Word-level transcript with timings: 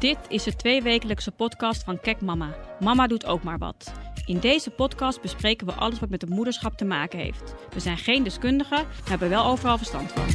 Dit 0.00 0.18
is 0.28 0.42
de 0.42 0.56
tweewekelijkse 0.56 1.32
podcast 1.32 1.84
van 1.84 2.00
Kek 2.00 2.20
Mama. 2.20 2.54
Mama 2.78 3.06
doet 3.06 3.26
ook 3.26 3.42
maar 3.42 3.58
wat. 3.58 3.92
In 4.26 4.38
deze 4.38 4.70
podcast 4.70 5.20
bespreken 5.20 5.66
we 5.66 5.72
alles 5.72 6.00
wat 6.00 6.08
met 6.08 6.20
het 6.20 6.30
moederschap 6.30 6.76
te 6.76 6.84
maken 6.84 7.18
heeft. 7.18 7.54
We 7.70 7.80
zijn 7.80 7.96
geen 7.96 8.22
deskundigen, 8.22 8.86
hebben 9.08 9.28
wel 9.28 9.44
overal 9.44 9.76
verstand 9.76 10.12
van. 10.12 10.26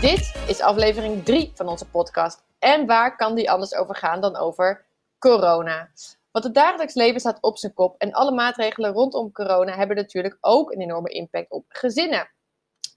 Dit 0.00 0.34
is 0.48 0.60
aflevering 0.60 1.24
3 1.24 1.50
van 1.54 1.68
onze 1.68 1.88
podcast. 1.88 2.42
En 2.58 2.86
waar 2.86 3.16
kan 3.16 3.34
die 3.34 3.50
anders 3.50 3.74
over 3.74 3.96
gaan 3.96 4.20
dan 4.20 4.36
over 4.36 4.84
corona? 5.18 5.90
Want 6.30 6.44
het 6.44 6.54
dagelijks 6.54 6.94
leven 6.94 7.20
staat 7.20 7.38
op 7.40 7.58
zijn 7.58 7.74
kop 7.74 7.94
en 7.98 8.12
alle 8.12 8.32
maatregelen 8.32 8.92
rondom 8.92 9.32
corona 9.32 9.76
hebben 9.76 9.96
natuurlijk 9.96 10.36
ook 10.40 10.72
een 10.72 10.80
enorme 10.80 11.08
impact 11.08 11.50
op 11.50 11.64
gezinnen. 11.68 12.28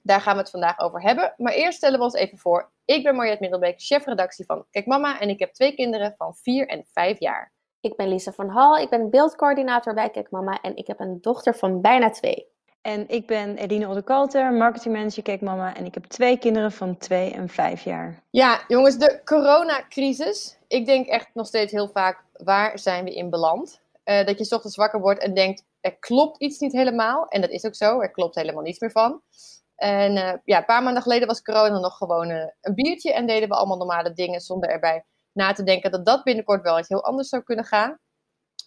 Daar 0.06 0.22
gaan 0.22 0.34
we 0.34 0.40
het 0.40 0.50
vandaag 0.50 0.80
over 0.80 1.02
hebben. 1.02 1.34
Maar 1.38 1.54
eerst 1.54 1.78
stellen 1.78 1.98
we 1.98 2.04
ons 2.04 2.14
even 2.14 2.38
voor. 2.38 2.72
Ik 2.86 3.04
ben 3.04 3.16
Mariette 3.16 3.42
Middelbeek, 3.42 3.82
chefredactie 3.82 4.46
van 4.46 4.66
Kijk 4.72 4.86
Mama 4.86 5.20
en 5.20 5.30
ik 5.30 5.40
heb 5.40 5.54
twee 5.54 5.76
kinderen 5.76 6.14
van 6.18 6.36
4 6.36 6.68
en 6.68 6.86
5 6.94 7.20
jaar. 7.20 7.52
Ik 7.82 7.96
ben 7.96 8.08
Lisa 8.08 8.32
van 8.32 8.50
Hal, 8.50 8.78
ik 8.78 8.90
ben 8.90 9.10
beeldcoördinator 9.10 9.94
bij 9.94 10.10
Kijk 10.10 10.32
Mama 10.32 10.62
en 10.62 10.76
ik 10.76 10.88
heb 10.88 11.00
een 11.00 11.18
dochter 11.22 11.56
van 11.56 11.82
bijna 11.82 12.10
twee. 12.10 12.52
En 12.82 13.10
ik 13.10 13.28
ben 13.28 13.58
Eline 13.58 13.88
Oddekalter, 13.88 14.54
marketingmanager 14.54 15.24
Kijk 15.24 15.42
Mama 15.42 15.76
en 15.76 15.86
ik 15.86 15.94
heb 15.94 16.06
twee 16.06 16.38
kinderen 16.38 16.72
van 16.72 16.98
2 16.98 17.32
en 17.32 17.50
5 17.50 17.84
jaar. 17.84 18.24
Ja, 18.30 18.64
jongens, 18.68 18.98
de 18.98 19.22
coronacrisis. 19.24 20.58
Ik 20.68 20.86
denk 20.86 21.08
echt 21.08 21.30
nog 21.34 21.48
steeds 21.48 21.72
heel 21.72 21.90
vaak, 21.90 22.24
waar 22.34 22.80
zijn 22.80 23.04
we 23.04 23.14
in 23.14 23.30
beland? 23.30 23.82
Uh, 24.06 24.26
dat 24.26 24.38
je 24.38 24.46
's 24.46 24.52
ochtends 24.52 24.76
wakker 24.76 25.00
wordt 25.00 25.22
en 25.22 25.34
denkt, 25.34 25.64
er 25.82 25.96
klopt 25.96 26.42
iets 26.42 26.60
niet 26.60 26.72
helemaal. 26.72 27.28
En 27.28 27.42
dat 27.42 27.50
is 27.50 27.66
ook 27.66 27.76
zo, 27.76 28.00
er 28.00 28.12
klopt 28.12 28.36
helemaal 28.36 28.64
niets 28.64 28.80
meer 28.80 28.92
van. 28.92 29.22
En 29.76 30.16
uh, 30.16 30.34
ja, 30.44 30.58
een 30.58 30.66
paar 30.66 30.84
maanden 30.84 31.04
geleden 31.04 31.28
was 31.28 31.42
corona 31.42 31.80
nog 31.80 31.98
gewoon 31.98 32.30
uh, 32.30 32.46
een 32.62 32.74
biertje 32.74 33.14
en 33.14 33.26
deden 33.26 33.50
we 33.50 33.56
allemaal 33.56 33.78
normale 33.78 34.14
dingen 34.14 34.40
zonder 34.40 34.70
erbij 34.70 35.06
na 35.32 35.54
te 35.54 35.64
denken 35.64 35.92
dat 35.92 36.06
dat 36.06 36.24
binnenkort 36.24 36.62
wel 36.62 36.80
iets 36.80 36.90
heel 36.90 37.04
anders 37.04 37.30
zou 37.30 37.44
kunnen 37.44 37.66
gaan. 37.66 38.00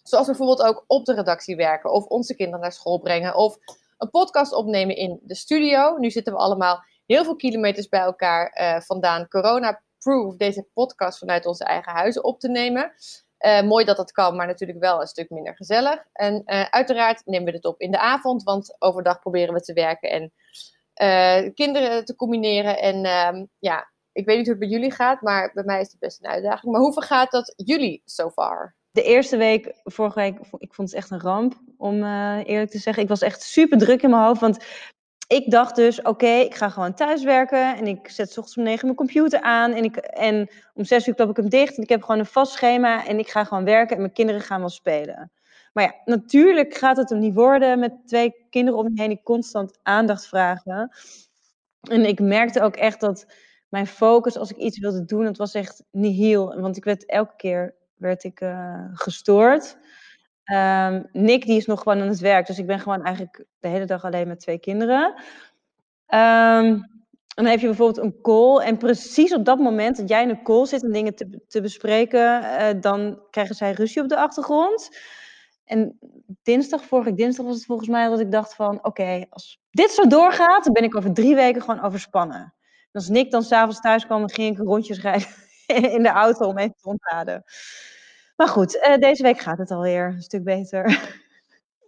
Zoals 0.03 0.25
bijvoorbeeld 0.25 0.61
ook 0.61 0.83
op 0.87 1.05
de 1.05 1.13
redactie 1.13 1.55
werken 1.55 1.91
of 1.91 2.05
onze 2.05 2.35
kinderen 2.35 2.61
naar 2.61 2.71
school 2.71 2.99
brengen 2.99 3.35
of 3.35 3.57
een 3.97 4.09
podcast 4.09 4.53
opnemen 4.53 4.95
in 4.95 5.19
de 5.23 5.35
studio. 5.35 5.97
Nu 5.97 6.09
zitten 6.09 6.33
we 6.33 6.39
allemaal 6.39 6.83
heel 7.05 7.23
veel 7.23 7.35
kilometers 7.35 7.87
bij 7.87 7.99
elkaar 7.99 8.59
uh, 8.61 8.81
vandaan. 8.81 9.27
Corona-proof 9.27 10.35
deze 10.35 10.67
podcast 10.73 11.17
vanuit 11.17 11.45
onze 11.45 11.63
eigen 11.63 11.91
huizen 11.91 12.23
op 12.23 12.39
te 12.39 12.49
nemen. 12.49 12.93
Mooi 13.63 13.85
dat 13.85 13.97
dat 13.97 14.11
kan, 14.11 14.35
maar 14.35 14.47
natuurlijk 14.47 14.79
wel 14.79 15.01
een 15.01 15.07
stuk 15.07 15.29
minder 15.29 15.55
gezellig. 15.55 16.03
En 16.13 16.41
uiteraard 16.69 17.25
nemen 17.25 17.45
we 17.45 17.51
dit 17.51 17.65
op 17.65 17.79
in 17.79 17.91
de 17.91 17.99
avond, 17.99 18.43
want 18.43 18.75
overdag 18.79 19.19
proberen 19.19 19.53
we 19.53 19.61
te 19.61 19.73
werken 19.73 20.09
en 20.09 20.33
uh, 21.01 21.53
kinderen 21.53 22.05
te 22.05 22.15
combineren. 22.15 22.79
En 22.79 23.05
uh, 23.05 23.43
ja, 23.59 23.91
ik 24.11 24.25
weet 24.25 24.37
niet 24.37 24.47
hoe 24.47 24.55
het 24.55 24.69
bij 24.69 24.77
jullie 24.77 24.91
gaat, 24.91 25.21
maar 25.21 25.51
bij 25.53 25.63
mij 25.63 25.81
is 25.81 25.91
het 25.91 25.99
best 25.99 26.23
een 26.23 26.29
uitdaging. 26.29 26.71
Maar 26.71 26.81
hoe 26.81 26.93
vergaat 26.93 27.31
dat 27.31 27.53
jullie 27.55 28.01
so 28.05 28.29
far? 28.29 28.75
De 28.91 29.03
eerste 29.03 29.37
week, 29.37 29.79
vorige 29.83 30.19
week, 30.19 30.39
ik 30.57 30.73
vond 30.73 30.89
het 30.89 30.97
echt 30.97 31.11
een 31.11 31.21
ramp, 31.21 31.53
om 31.77 32.03
uh, 32.03 32.37
eerlijk 32.45 32.71
te 32.71 32.77
zeggen. 32.77 33.03
Ik 33.03 33.09
was 33.09 33.21
echt 33.21 33.41
super 33.41 33.77
druk 33.77 34.01
in 34.01 34.09
mijn 34.09 34.23
hoofd, 34.23 34.41
want 34.41 34.65
ik 35.27 35.51
dacht 35.51 35.75
dus, 35.75 36.01
oké, 36.01 36.27
ik 36.27 36.55
ga 36.55 36.69
gewoon 36.69 36.93
thuiswerken 36.93 37.77
en 37.77 37.87
ik 37.87 38.09
zet 38.09 38.31
s 38.31 38.37
ochtends 38.37 38.57
om 38.57 38.63
negen 38.63 38.85
mijn 38.85 38.97
computer 38.97 39.41
aan 39.41 39.71
en, 39.71 39.83
ik, 39.83 39.95
en 39.95 40.49
om 40.73 40.83
zes 40.83 41.07
uur 41.07 41.15
klap 41.15 41.29
ik 41.29 41.37
hem 41.37 41.49
dicht 41.49 41.77
en 41.77 41.83
ik 41.83 41.89
heb 41.89 42.01
gewoon 42.03 42.19
een 42.19 42.25
vast 42.25 42.51
schema 42.51 43.05
en 43.05 43.19
ik 43.19 43.29
ga 43.29 43.43
gewoon 43.43 43.63
werken 43.63 43.95
en 43.95 44.01
mijn 44.01 44.13
kinderen 44.13 44.41
gaan 44.41 44.59
wel 44.59 44.69
spelen. 44.69 45.31
Maar 45.77 45.85
ja, 45.85 45.95
natuurlijk 46.05 46.73
gaat 46.73 46.97
het 46.97 47.09
hem 47.09 47.19
niet 47.19 47.33
worden 47.33 47.79
met 47.79 47.93
twee 48.05 48.45
kinderen 48.49 48.79
om 48.79 48.85
me 48.85 49.01
heen 49.01 49.09
die 49.09 49.23
constant 49.23 49.79
aandacht 49.83 50.27
vragen. 50.27 50.91
En 51.81 52.05
ik 52.05 52.19
merkte 52.19 52.61
ook 52.61 52.75
echt 52.75 52.99
dat 52.99 53.25
mijn 53.69 53.87
focus 53.87 54.37
als 54.37 54.51
ik 54.51 54.57
iets 54.57 54.79
wilde 54.79 55.05
doen, 55.05 55.23
dat 55.23 55.37
was 55.37 55.53
echt 55.53 55.83
nihil. 55.91 56.59
Want 56.59 56.77
ik 56.77 56.83
werd 56.83 57.05
elke 57.05 57.33
keer 57.35 57.75
werd 57.95 58.23
ik, 58.23 58.41
uh, 58.41 58.85
gestoord. 58.93 59.77
Um, 60.45 61.09
Nick 61.11 61.45
die 61.45 61.57
is 61.57 61.65
nog 61.65 61.81
gewoon 61.81 62.01
aan 62.01 62.07
het 62.07 62.19
werk, 62.19 62.47
dus 62.47 62.59
ik 62.59 62.67
ben 62.67 62.79
gewoon 62.79 63.03
eigenlijk 63.03 63.45
de 63.59 63.67
hele 63.67 63.85
dag 63.85 64.03
alleen 64.03 64.27
met 64.27 64.39
twee 64.39 64.59
kinderen. 64.59 65.05
Um, 66.07 66.95
dan 67.35 67.45
heb 67.45 67.59
je 67.59 67.67
bijvoorbeeld 67.67 68.05
een 68.05 68.21
call 68.21 68.57
en 68.57 68.77
precies 68.77 69.33
op 69.33 69.45
dat 69.45 69.59
moment 69.59 69.97
dat 69.97 70.09
jij 70.09 70.23
in 70.23 70.29
een 70.29 70.43
call 70.43 70.65
zit 70.65 70.83
en 70.83 70.91
dingen 70.91 71.15
te, 71.15 71.41
te 71.47 71.61
bespreken, 71.61 72.41
uh, 72.41 72.81
dan 72.81 73.21
krijgen 73.29 73.55
zij 73.55 73.71
ruzie 73.71 74.01
op 74.01 74.09
de 74.09 74.17
achtergrond. 74.17 74.89
En 75.67 75.99
dinsdag, 76.43 76.85
vorige 76.85 77.13
dinsdag 77.13 77.45
was 77.45 77.55
het 77.55 77.65
volgens 77.65 77.89
mij 77.89 78.07
dat 78.07 78.19
ik 78.19 78.31
dacht 78.31 78.55
van... 78.55 78.85
oké, 78.85 79.25
als 79.29 79.61
dit 79.69 79.91
zo 79.91 80.07
doorgaat, 80.07 80.63
dan 80.63 80.73
ben 80.73 80.83
ik 80.83 80.95
over 80.95 81.13
drie 81.13 81.35
weken 81.35 81.61
gewoon 81.61 81.81
overspannen. 81.81 82.41
En 82.41 82.91
als 82.91 83.09
Nick 83.09 83.31
dan 83.31 83.43
s'avonds 83.43 83.81
thuis 83.81 84.05
kwam, 84.05 84.29
ging 84.29 84.57
ik 84.57 84.65
rondjes 84.65 85.01
rijden 85.01 85.27
in 85.95 86.03
de 86.03 86.09
auto 86.09 86.45
om 86.47 86.57
even 86.57 86.75
te 86.81 86.89
ontladen. 86.89 87.43
Maar 88.35 88.47
goed, 88.47 88.75
uh, 88.75 88.97
deze 88.97 89.23
week 89.23 89.39
gaat 89.39 89.57
het 89.57 89.71
alweer 89.71 90.05
een 90.05 90.21
stuk 90.21 90.43
beter. 90.43 91.09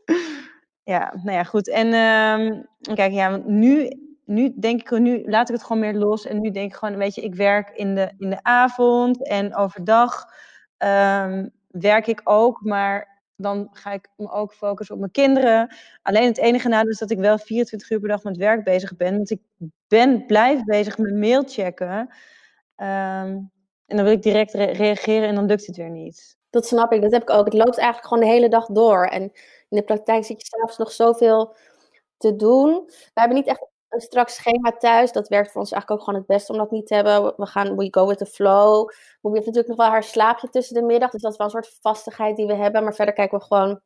ja, 0.93 1.13
nou 1.23 1.37
ja, 1.37 1.43
goed. 1.43 1.69
En 1.69 1.93
um, 1.93 2.67
kijk, 2.95 3.11
ja, 3.11 3.41
nu, 3.45 3.89
nu 4.25 4.53
denk 4.59 4.81
ik, 4.81 4.99
nu 4.99 5.23
laat 5.25 5.49
ik 5.49 5.55
het 5.55 5.63
gewoon 5.63 5.81
meer 5.81 5.95
los. 5.95 6.25
En 6.25 6.41
nu 6.41 6.51
denk 6.51 6.71
ik 6.71 6.77
gewoon, 6.77 6.97
weet 6.97 7.15
je, 7.15 7.21
ik 7.21 7.35
werk 7.35 7.69
in 7.69 7.95
de, 7.95 8.11
in 8.17 8.29
de 8.29 8.43
avond 8.43 9.27
en 9.27 9.55
overdag 9.55 10.25
um, 10.77 11.51
werk 11.67 12.07
ik 12.07 12.21
ook, 12.23 12.61
maar 12.63 13.18
dan 13.41 13.67
ga 13.71 13.91
ik 13.91 14.09
me 14.15 14.31
ook 14.31 14.53
focussen 14.53 14.95
op 14.95 15.01
mijn 15.01 15.11
kinderen. 15.11 15.75
Alleen 16.01 16.27
het 16.27 16.37
enige 16.37 16.67
nadeel 16.67 16.91
is 16.91 16.97
dat 16.97 17.11
ik 17.11 17.17
wel 17.17 17.37
24 17.37 17.89
uur 17.89 17.99
per 17.99 18.09
dag 18.09 18.23
met 18.23 18.37
werk 18.37 18.63
bezig 18.63 18.95
ben. 18.95 19.15
Want 19.15 19.29
ik 19.29 19.41
ben, 19.87 20.25
blijf 20.25 20.63
bezig 20.63 20.97
met 20.97 21.15
mail 21.15 21.43
checken. 21.43 21.99
Um, 22.75 23.51
en 23.85 23.95
dan 23.95 24.03
wil 24.03 24.13
ik 24.13 24.21
direct 24.21 24.53
re 24.53 24.65
reageren 24.65 25.27
en 25.27 25.35
dan 25.35 25.45
lukt 25.45 25.65
het 25.65 25.75
weer 25.75 25.89
niet. 25.89 26.37
Dat 26.49 26.65
snap 26.65 26.91
ik, 26.91 27.01
dat 27.01 27.11
heb 27.11 27.21
ik 27.21 27.29
ook. 27.29 27.45
Het 27.45 27.53
loopt 27.53 27.77
eigenlijk 27.77 28.07
gewoon 28.07 28.23
de 28.23 28.29
hele 28.29 28.49
dag 28.49 28.65
door. 28.65 29.05
En 29.05 29.21
in 29.69 29.77
de 29.77 29.83
praktijk 29.83 30.25
zit 30.25 30.41
je 30.41 30.47
s'avonds 30.47 30.77
nog 30.77 30.91
zoveel 30.91 31.55
te 32.17 32.35
doen. 32.35 32.83
We 32.87 33.11
hebben 33.13 33.37
niet 33.37 33.47
echt 33.47 33.65
een 33.89 34.01
strak 34.01 34.29
schema 34.29 34.71
thuis. 34.71 35.11
Dat 35.11 35.27
werkt 35.27 35.51
voor 35.51 35.61
ons 35.61 35.71
eigenlijk 35.71 36.01
ook 36.01 36.07
gewoon 36.07 36.19
het 36.19 36.29
beste 36.29 36.51
om 36.51 36.57
dat 36.57 36.71
niet 36.71 36.87
te 36.87 36.95
hebben. 36.95 37.33
We 37.37 37.45
gaan, 37.45 37.75
we 37.75 37.87
go 37.91 38.07
with 38.07 38.17
the 38.17 38.25
flow. 38.25 38.89
Bobby 39.21 39.37
heeft 39.37 39.45
natuurlijk 39.45 39.67
nog 39.67 39.77
wel 39.77 39.89
haar 39.89 40.03
slaapje 40.03 40.49
tussen 40.49 40.75
de 40.75 40.81
middag. 40.81 41.11
Dus 41.11 41.21
dat 41.21 41.31
is 41.31 41.37
wel 41.37 41.47
een 41.47 41.53
soort 41.53 41.77
vastigheid 41.81 42.35
die 42.35 42.47
we 42.47 42.55
hebben. 42.55 42.83
Maar 42.83 42.95
verder 42.95 43.13
kijken 43.13 43.37
we 43.37 43.45
gewoon 43.45 43.81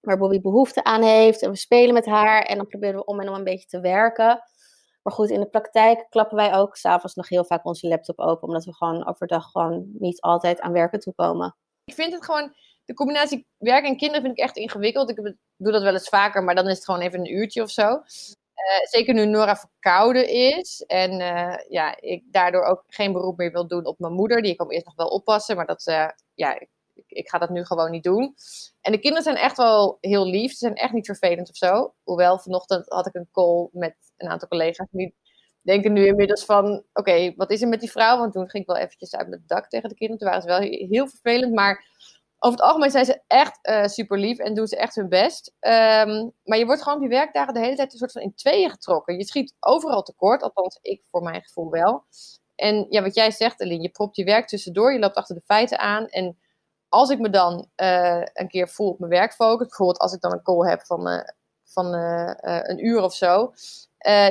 waar 0.00 0.18
Bobby 0.18 0.40
behoefte 0.40 0.84
aan 0.84 1.02
heeft. 1.02 1.42
En 1.42 1.50
we 1.50 1.56
spelen 1.56 1.94
met 1.94 2.06
haar. 2.06 2.42
En 2.42 2.56
dan 2.56 2.66
proberen 2.66 2.96
we 2.96 3.04
om 3.04 3.20
en 3.20 3.28
om 3.28 3.34
een 3.34 3.44
beetje 3.44 3.66
te 3.66 3.80
werken. 3.80 4.42
Maar 5.02 5.12
goed, 5.12 5.30
in 5.30 5.40
de 5.40 5.48
praktijk 5.48 6.06
klappen 6.08 6.36
wij 6.36 6.54
ook 6.54 6.76
s'avonds 6.76 7.14
nog 7.14 7.28
heel 7.28 7.44
vaak 7.44 7.64
onze 7.64 7.88
laptop 7.88 8.18
open. 8.18 8.48
Omdat 8.48 8.64
we 8.64 8.74
gewoon 8.74 9.06
overdag 9.06 9.50
gewoon 9.50 9.86
niet 9.98 10.20
altijd 10.20 10.60
aan 10.60 10.72
werken 10.72 11.00
toekomen. 11.00 11.56
Ik 11.84 11.94
vind 11.94 12.12
het 12.12 12.24
gewoon, 12.24 12.54
de 12.84 12.94
combinatie 12.94 13.46
werk 13.58 13.84
en 13.84 13.96
kinderen 13.96 14.22
vind 14.22 14.38
ik 14.38 14.44
echt 14.44 14.56
ingewikkeld. 14.56 15.10
Ik 15.10 15.16
doe 15.56 15.72
dat 15.72 15.82
wel 15.82 15.92
eens 15.92 16.08
vaker, 16.08 16.44
maar 16.44 16.54
dan 16.54 16.68
is 16.68 16.76
het 16.76 16.84
gewoon 16.84 17.00
even 17.00 17.18
een 17.18 17.34
uurtje 17.34 17.62
of 17.62 17.70
zo. 17.70 18.02
Uh, 18.66 18.86
zeker 18.90 19.14
nu 19.14 19.26
Nora 19.26 19.56
verkouden 19.56 20.28
is 20.28 20.84
en 20.86 21.20
uh, 21.20 21.54
ja, 21.68 21.96
ik 22.00 22.22
daardoor 22.30 22.64
ook 22.64 22.84
geen 22.86 23.12
beroep 23.12 23.36
meer 23.36 23.52
wil 23.52 23.66
doen 23.66 23.86
op 23.86 23.98
mijn 23.98 24.12
moeder. 24.12 24.42
Die 24.42 24.54
kwam 24.54 24.70
eerst 24.70 24.86
nog 24.86 24.94
wel 24.96 25.08
oppassen, 25.08 25.56
maar 25.56 25.66
dat, 25.66 25.86
uh, 25.86 26.08
ja, 26.34 26.60
ik, 26.60 26.68
ik, 27.06 27.28
ga 27.28 27.38
dat 27.38 27.50
nu 27.50 27.64
gewoon 27.64 27.90
niet 27.90 28.02
doen. 28.02 28.34
En 28.80 28.92
de 28.92 28.98
kinderen 28.98 29.24
zijn 29.24 29.36
echt 29.36 29.56
wel 29.56 29.98
heel 30.00 30.26
lief. 30.26 30.50
Ze 30.50 30.56
zijn 30.56 30.74
echt 30.74 30.92
niet 30.92 31.06
vervelend 31.06 31.48
of 31.48 31.56
zo. 31.56 31.94
Hoewel, 32.02 32.38
vanochtend 32.38 32.88
had 32.88 33.06
ik 33.06 33.14
een 33.14 33.28
call 33.32 33.68
met 33.72 33.96
een 34.16 34.28
aantal 34.28 34.48
collega's 34.48 34.88
die 34.90 35.14
denken 35.62 35.92
nu 35.92 36.06
inmiddels 36.06 36.44
van, 36.44 36.84
oké, 36.92 37.32
wat 37.36 37.50
is 37.50 37.62
er 37.62 37.68
met 37.68 37.80
die 37.80 37.90
vrouw? 37.90 38.18
Want 38.18 38.32
toen 38.32 38.50
ging 38.50 38.62
ik 38.62 38.68
wel 38.68 38.82
eventjes 38.82 39.16
uit 39.16 39.30
het 39.30 39.48
dak 39.48 39.68
tegen 39.68 39.88
de 39.88 39.94
kinderen. 39.94 40.18
Toen 40.18 40.28
waren 40.28 40.42
ze 40.42 40.78
wel 40.78 40.88
heel 40.88 41.08
vervelend, 41.08 41.54
maar 41.54 41.84
over 42.38 42.58
het 42.58 42.68
algemeen 42.68 42.90
zijn 42.90 43.04
ze 43.04 43.20
echt 43.26 43.58
uh, 43.62 43.86
super 43.86 44.18
lief 44.18 44.38
en 44.38 44.54
doen 44.54 44.66
ze 44.66 44.76
echt 44.76 44.94
hun 44.94 45.08
best. 45.08 45.52
Um, 45.60 46.32
maar 46.44 46.58
je 46.58 46.66
wordt 46.66 46.82
gewoon 46.82 46.98
op 46.98 47.04
je 47.04 47.10
werkdagen 47.10 47.54
de 47.54 47.60
hele 47.60 47.76
tijd 47.76 47.92
een 47.92 47.98
soort 47.98 48.12
van 48.12 48.22
in 48.22 48.34
tweeën 48.34 48.70
getrokken. 48.70 49.16
Je 49.16 49.24
schiet 49.24 49.54
overal 49.60 50.02
tekort, 50.02 50.42
althans 50.42 50.78
ik 50.82 51.02
voor 51.10 51.22
mijn 51.22 51.42
gevoel 51.42 51.70
wel. 51.70 52.04
En 52.54 52.86
ja, 52.88 53.02
wat 53.02 53.14
jij 53.14 53.30
zegt, 53.30 53.60
Eline, 53.60 53.82
je 53.82 53.90
propt 53.90 54.16
je 54.16 54.24
werk 54.24 54.46
tussendoor, 54.46 54.92
je 54.92 54.98
loopt 54.98 55.16
achter 55.16 55.34
de 55.34 55.42
feiten 55.44 55.78
aan. 55.78 56.06
En 56.06 56.38
als 56.88 57.10
ik 57.10 57.18
me 57.18 57.30
dan 57.30 57.68
uh, 57.76 58.22
een 58.32 58.48
keer 58.48 58.68
voel 58.68 58.90
op 58.90 58.98
mijn 58.98 59.10
werk 59.10 59.32
focus, 59.32 59.66
bijvoorbeeld 59.66 59.98
als 59.98 60.12
ik 60.12 60.20
dan 60.20 60.32
een 60.32 60.42
call 60.42 60.68
heb 60.68 60.86
van, 60.86 61.08
uh, 61.08 61.20
van 61.64 61.94
een 62.42 62.86
uur 62.86 63.02
of 63.02 63.14
zo, 63.14 63.52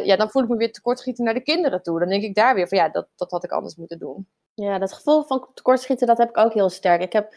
ja, 0.04 0.16
dan 0.16 0.30
voel 0.30 0.44
ik 0.44 0.50
me 0.50 0.58
weer 0.58 0.72
tekortschieten 0.72 1.24
naar 1.24 1.34
de 1.34 1.42
kinderen 1.42 1.84
toe. 1.84 2.00
Dan 2.00 2.10
denk 2.10 2.24
ik 2.24 2.36
daar 2.36 2.56
weer 2.56 2.68
van 2.68 2.78
ja, 2.78 2.90
dat, 2.90 3.08
dat 3.16 3.32
had 3.32 3.44
ik 3.44 3.52
anders 3.52 3.76
moeten 3.76 4.00
doen. 4.00 4.28
Ja, 4.54 4.80
dat 4.80 4.94
gevoel 4.94 5.24
van 5.24 5.48
tekortschieten, 5.54 6.08
dat 6.08 6.18
heb 6.18 6.30
ik 6.30 6.38
ook 6.38 6.54
heel 6.54 6.70
sterk. 6.70 7.02
Ik 7.02 7.14
heb 7.14 7.34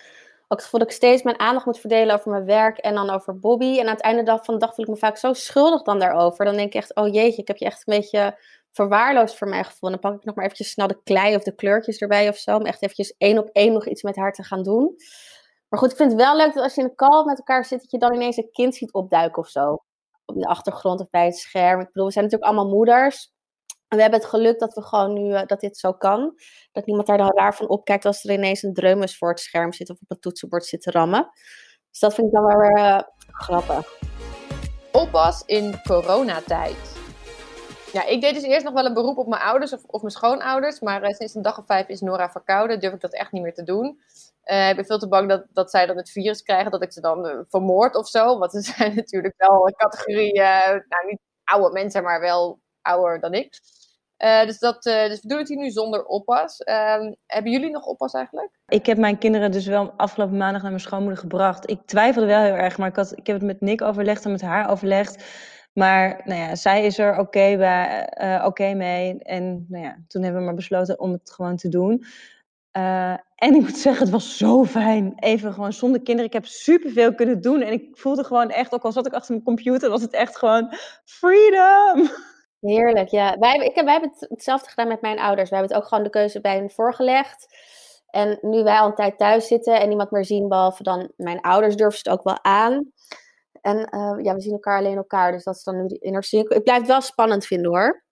gevoel 0.49 0.81
dat 0.81 0.89
ik 0.89 0.95
steeds 0.95 1.23
mijn 1.23 1.39
aandacht 1.39 1.67
moet 1.67 1.79
verdelen 1.79 2.15
over 2.15 2.31
mijn 2.31 2.45
werk 2.45 2.79
en 2.79 2.95
dan 2.95 3.11
over 3.11 3.39
Bobby. 3.39 3.79
En 3.79 3.87
aan 3.87 3.95
het 3.95 4.01
einde 4.01 4.39
van 4.43 4.55
de 4.55 4.61
dag 4.61 4.75
voel 4.75 4.85
ik 4.85 4.91
me 4.91 4.97
vaak 4.97 5.17
zo 5.17 5.33
schuldig 5.33 5.83
dan 5.83 5.99
daarover. 5.99 6.45
Dan 6.45 6.57
denk 6.57 6.69
ik 6.69 6.75
echt, 6.75 6.95
oh 6.95 7.13
jeetje, 7.13 7.43
ik 7.43 7.49
heb 7.49 7.57
je 7.57 7.65
echt 7.65 7.83
een 7.87 7.97
beetje 7.97 8.39
verwaarloosd 8.73 9.37
voor 9.37 9.49
mijn 9.49 9.65
gevoel. 9.65 9.91
En 9.91 9.99
dan 10.01 10.11
pak 10.11 10.21
ik 10.21 10.27
nog 10.27 10.35
maar 10.35 10.45
eventjes 10.45 10.71
snel 10.71 10.87
de 10.87 11.01
klei 11.05 11.37
of 11.37 11.43
de 11.43 11.55
kleurtjes 11.55 11.99
erbij 11.99 12.29
of 12.29 12.37
zo. 12.37 12.57
Om 12.57 12.65
echt 12.65 12.83
eventjes 12.83 13.15
één 13.19 13.39
op 13.39 13.49
één 13.53 13.73
nog 13.73 13.87
iets 13.87 14.03
met 14.03 14.17
haar 14.17 14.33
te 14.33 14.43
gaan 14.43 14.63
doen. 14.63 14.95
Maar 15.69 15.81
goed, 15.81 15.91
ik 15.91 15.97
vind 15.97 16.13
het 16.13 16.21
wel 16.21 16.37
leuk 16.37 16.55
dat 16.55 16.63
als 16.63 16.75
je 16.75 16.81
in 16.81 16.87
een 16.87 16.95
call 16.95 17.25
met 17.25 17.39
elkaar 17.39 17.65
zit, 17.65 17.81
dat 17.81 17.91
je 17.91 17.99
dan 17.99 18.15
ineens 18.15 18.37
een 18.37 18.51
kind 18.51 18.75
ziet 18.75 18.93
opduiken 18.93 19.43
of 19.43 19.49
zo. 19.49 19.79
Op 20.25 20.35
de 20.35 20.47
achtergrond 20.47 21.01
of 21.01 21.11
bij 21.11 21.25
het 21.25 21.37
scherm. 21.37 21.81
Ik 21.81 21.87
bedoel, 21.87 22.07
we 22.07 22.13
zijn 22.13 22.25
natuurlijk 22.25 22.53
allemaal 22.53 22.75
moeders. 22.75 23.33
We 23.89 24.01
hebben 24.01 24.21
het 24.21 24.29
geluk 24.29 24.59
dat 24.59 24.75
we 24.75 24.83
gewoon 24.83 25.13
nu, 25.13 25.31
uh, 25.31 25.43
dat 25.47 25.61
dit 25.61 25.79
zo 25.79 25.93
kan. 25.93 26.35
Dat 26.73 26.87
niemand 26.87 27.07
daar 27.07 27.19
dan 27.19 27.33
raar 27.37 27.55
van 27.55 27.69
opkijkt 27.69 28.05
als 28.05 28.25
er 28.25 28.33
ineens 28.33 28.63
een 28.63 28.75
dreumes 28.75 29.19
voor 29.19 29.29
het 29.29 29.41
scherm 29.41 29.73
zit 29.73 29.91
of 29.91 29.97
op 30.01 30.09
het 30.09 30.21
toetsenbord 30.21 30.65
zit 30.65 30.83
te 30.83 30.91
rammen. 30.91 31.31
Dus 31.91 31.99
dat 31.99 32.15
vind 32.15 32.27
ik 32.27 32.33
dan 32.33 32.47
wel 32.47 32.77
uh, 32.77 33.01
grappig. 33.21 33.99
Oppas 34.93 35.43
in 35.47 35.81
coronatijd. 35.83 36.97
Ja, 37.93 38.05
ik 38.05 38.21
deed 38.21 38.35
dus 38.35 38.43
eerst 38.43 38.65
nog 38.65 38.75
wel 38.75 38.85
een 38.85 38.95
beroep 38.95 39.19
op 39.19 39.27
mijn 39.27 39.43
ouders 39.43 39.73
of, 39.73 39.85
of 39.85 40.01
mijn 40.01 40.13
schoonouders. 40.13 40.81
Maar 40.81 41.03
uh, 41.03 41.09
sinds 41.09 41.35
een 41.35 41.43
dag 41.43 41.59
of 41.59 41.67
vijf 41.67 41.89
is 41.89 42.01
Nora 42.01 42.31
verkouden. 42.31 42.81
Durf 42.81 42.95
ik 42.95 43.01
dat 43.01 43.15
echt 43.15 43.33
niet 43.33 43.43
meer 43.43 43.55
te 43.55 43.65
doen. 43.65 44.01
Ik 44.43 44.77
ben 44.77 44.85
veel 44.85 44.99
te 44.99 45.09
bang 45.09 45.29
dat, 45.29 45.47
dat 45.53 45.71
zij 45.71 45.87
dan 45.87 45.97
het 45.97 46.11
virus 46.11 46.43
krijgen. 46.43 46.71
Dat 46.71 46.83
ik 46.83 46.93
ze 46.93 47.01
dan 47.01 47.47
vermoord 47.49 47.95
of 47.95 48.09
zo. 48.09 48.39
Want 48.39 48.53
ze 48.53 48.61
zijn 48.77 48.95
natuurlijk 48.95 49.35
wel 49.37 49.67
een 49.67 49.77
categorie, 49.77 50.41
nou 50.41 51.07
niet 51.07 51.21
oude 51.45 51.73
mensen, 51.73 52.03
maar 52.03 52.21
wel 52.21 52.61
ouder 52.83 53.21
dan 53.21 53.35
ik. 53.35 53.61
Dus, 54.19 54.59
dat, 54.59 54.83
dus 54.83 55.21
we 55.21 55.29
doen 55.29 55.39
het 55.39 55.49
hier 55.49 55.59
nu 55.59 55.71
zonder 55.71 56.05
oppas. 56.05 56.59
Ehm, 56.59 57.13
hebben 57.27 57.53
jullie 57.53 57.71
nog 57.71 57.85
oppas 57.85 58.13
eigenlijk? 58.13 58.51
Ik 58.69 58.87
heb 58.87 58.99
mijn 58.99 59.19
kinderen 59.19 59.51
dus 59.51 59.67
wel 59.67 59.93
afgelopen 59.97 60.37
maandag 60.37 60.63
naar 60.63 60.71
mijn 60.71 60.83
schoonmoeder 60.83 61.19
gebracht. 61.19 61.71
Ik 61.71 61.81
twijfelde 61.87 62.27
wel 62.27 62.43
heel 62.43 62.55
erg, 62.55 62.79
maar 62.79 62.89
ik, 62.89 62.97
had, 62.97 63.13
ik 63.17 63.27
heb 63.27 63.37
het 63.37 63.45
met 63.45 63.61
Nick 63.61 63.83
overlegd 63.83 64.25
en 64.25 64.31
met 64.31 64.41
haar 64.41 64.71
overlegd. 64.71 65.25
Maar 65.73 66.21
nou 66.25 66.41
ja, 66.41 66.55
zij 66.55 66.85
is 66.85 66.99
er 66.99 67.19
oké 67.19 67.21
okay 67.21 68.01
uh, 68.19 68.45
okay 68.45 68.75
mee. 68.75 69.19
En 69.19 69.67
nou 69.69 69.85
ja, 69.85 69.97
toen 70.07 70.23
hebben 70.23 70.41
we 70.41 70.47
maar 70.47 70.57
besloten 70.57 71.01
om 71.01 71.13
het 71.13 71.31
gewoon 71.31 71.57
te 71.57 71.69
doen. 71.69 72.05
En 73.35 73.55
ik 73.55 73.61
moet 73.61 73.77
zeggen, 73.77 74.03
het 74.03 74.13
was 74.13 74.37
zo 74.37 74.65
fijn. 74.65 75.13
Even 75.17 75.53
gewoon 75.53 75.73
zonder 75.73 76.03
kinderen. 76.03 76.27
Ik 76.27 76.33
heb 76.33 76.47
superveel 76.47 77.15
kunnen 77.15 77.41
doen. 77.41 77.61
En 77.61 77.73
ik 77.73 77.89
voelde 77.93 78.25
gewoon 78.25 78.51
echt, 78.51 78.73
ook 78.73 78.83
al 78.83 78.93
zat 78.93 79.07
ik 79.07 79.13
achter 79.13 79.33
mijn 79.33 79.45
computer, 79.45 79.91
was 79.91 80.03
het 80.03 80.13
echt 80.13 80.37
gewoon 80.37 80.75
freedom. 81.05 82.09
Heerlijk, 82.61 83.09
ja. 83.09 83.37
Wij, 83.39 83.57
ik, 83.57 83.75
wij 83.75 83.93
hebben 83.93 84.13
hetzelfde 84.19 84.69
gedaan 84.69 84.89
met 84.89 85.01
mijn 85.01 85.19
ouders. 85.19 85.51
Wij 85.51 85.59
hebben 85.59 85.77
het 85.77 85.85
ook 85.85 85.89
gewoon 85.89 86.05
de 86.05 86.11
keuze 86.11 86.41
bij 86.41 86.57
hen 86.57 86.71
voorgelegd. 86.71 87.47
En 88.11 88.39
nu 88.41 88.63
wij 88.63 88.79
al 88.79 88.87
een 88.87 88.95
tijd 88.95 89.19
thuis 89.19 89.47
zitten 89.47 89.81
en 89.81 89.89
niemand 89.89 90.11
meer 90.11 90.25
zien, 90.25 90.49
behalve 90.49 90.83
dan 90.83 91.13
mijn 91.17 91.41
ouders, 91.41 91.77
durven 91.77 91.99
ze 91.99 92.11
het 92.11 92.19
ook 92.19 92.25
wel 92.25 92.45
aan. 92.45 92.93
En 93.61 93.77
uh, 93.77 94.25
ja, 94.25 94.35
we 94.35 94.41
zien 94.41 94.53
elkaar 94.53 94.79
alleen 94.79 94.97
elkaar. 94.97 95.33
Dus 95.33 95.45
dat 95.45 95.57
is 95.57 95.63
dan 95.63 95.77
nu 95.77 95.87
de 95.87 95.99
inner 95.99 96.25
cirkel. 96.25 96.57
Ik 96.57 96.63
blijf 96.63 96.79
het 96.79 96.89
wel 96.89 97.01
spannend 97.01 97.47
vinden 97.47 97.71
hoor. 97.71 98.05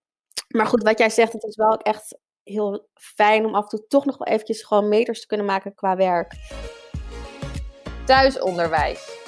Maar 0.49 0.67
goed, 0.67 0.83
wat 0.83 0.99
jij 0.99 1.11
zegt, 1.11 1.33
het 1.33 1.45
is 1.45 1.57
wel 1.57 1.77
echt 1.77 2.19
heel 2.43 2.89
fijn 2.95 3.47
om 3.47 3.55
af 3.55 3.63
en 3.63 3.69
toe 3.69 3.87
toch 3.87 4.05
nog 4.05 4.19
wel 4.19 4.35
eventjes 4.35 4.63
gewoon 4.63 4.89
meters 4.89 5.21
te 5.21 5.27
kunnen 5.27 5.47
maken 5.47 5.75
qua 5.75 5.97
werk. 5.97 6.35
Thuisonderwijs. 8.05 9.25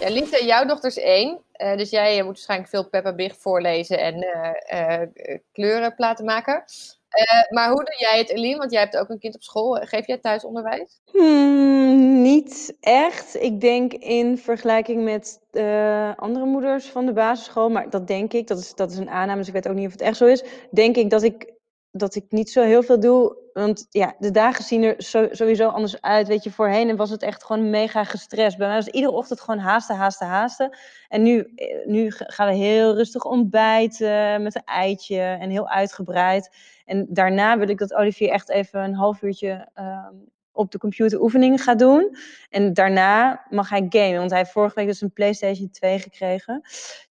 Ja, 0.00 0.08
Lisa, 0.10 0.44
jouw 0.44 0.64
dochter 0.64 0.90
is 0.90 0.98
één. 0.98 1.40
Uh, 1.62 1.76
dus 1.76 1.90
jij 1.90 2.16
moet 2.16 2.24
waarschijnlijk 2.24 2.70
veel 2.70 2.88
Peppa 2.88 3.14
Big 3.14 3.36
voorlezen 3.36 3.98
en 3.98 4.26
uh, 4.72 5.00
kleuren 5.52 5.94
laten 5.96 6.24
maken. 6.24 6.64
Maar 7.50 7.68
hoe 7.68 7.84
doe 7.84 7.96
jij 7.98 8.18
het, 8.18 8.30
Eline? 8.30 8.58
Want 8.58 8.70
jij 8.70 8.80
hebt 8.80 8.96
ook 8.96 9.08
een 9.08 9.18
kind 9.18 9.34
op 9.34 9.42
school. 9.42 9.74
Geef 9.74 10.06
jij 10.06 10.18
thuisonderwijs? 10.18 11.00
Hmm, 11.04 12.22
niet 12.22 12.76
echt. 12.80 13.42
Ik 13.42 13.60
denk 13.60 13.92
in 13.92 14.38
vergelijking 14.38 15.04
met 15.04 15.40
andere 16.16 16.44
moeders 16.44 16.86
van 16.86 17.06
de 17.06 17.12
basisschool, 17.12 17.68
maar 17.68 17.90
dat 17.90 18.06
denk 18.06 18.32
ik, 18.32 18.46
dat 18.46 18.58
is, 18.58 18.74
dat 18.74 18.90
is 18.90 18.98
een 18.98 19.10
aanname, 19.10 19.38
dus 19.38 19.46
ik 19.46 19.54
weet 19.54 19.68
ook 19.68 19.74
niet 19.74 19.86
of 19.86 19.92
het 19.92 20.00
echt 20.00 20.16
zo 20.16 20.26
is. 20.26 20.44
Denk 20.70 20.96
ik 20.96 21.10
dat 21.10 21.22
ik, 21.22 21.52
dat 21.92 22.14
ik 22.14 22.24
niet 22.28 22.50
zo 22.50 22.62
heel 22.62 22.82
veel 22.82 23.00
doe. 23.00 23.36
Want 23.52 23.86
ja, 23.90 24.14
de 24.18 24.30
dagen 24.30 24.64
zien 24.64 24.82
er 24.82 24.94
sowieso 25.30 25.68
anders 25.68 26.00
uit. 26.00 26.28
Weet 26.28 26.44
je, 26.44 26.50
voorheen 26.50 26.96
was 26.96 27.10
het 27.10 27.22
echt 27.22 27.44
gewoon 27.44 27.70
mega 27.70 28.04
gestrest. 28.04 28.56
Bij 28.56 28.66
mij 28.66 28.76
was 28.76 28.88
iedere 28.88 29.12
ochtend 29.12 29.40
gewoon 29.40 29.60
haasten, 29.60 29.96
haasten, 29.96 30.26
haasten. 30.26 30.76
En 31.08 31.22
nu, 31.22 31.52
nu 31.84 32.10
gaan 32.10 32.48
we 32.48 32.54
heel 32.54 32.94
rustig 32.94 33.24
ontbijten 33.24 34.42
met 34.42 34.54
een 34.54 34.64
eitje 34.64 35.20
en 35.20 35.50
heel 35.50 35.68
uitgebreid. 35.68 36.56
En 36.84 37.06
daarna 37.08 37.58
wil 37.58 37.68
ik 37.68 37.78
dat 37.78 37.94
Olivier 37.94 38.30
echt 38.30 38.50
even 38.50 38.80
een 38.80 38.94
half 38.94 39.22
uurtje 39.22 39.68
uh, 39.78 40.08
op 40.52 40.70
de 40.70 40.78
computer 40.78 41.20
oefeningen 41.20 41.58
gaat 41.58 41.78
doen. 41.78 42.16
En 42.50 42.72
daarna 42.72 43.46
mag 43.48 43.68
hij 43.68 43.86
gamen, 43.88 44.18
want 44.18 44.30
hij 44.30 44.38
heeft 44.38 44.52
vorige 44.52 44.74
week 44.74 44.86
dus 44.86 45.00
een 45.00 45.12
PlayStation 45.12 45.70
2 45.70 45.98
gekregen. 45.98 46.62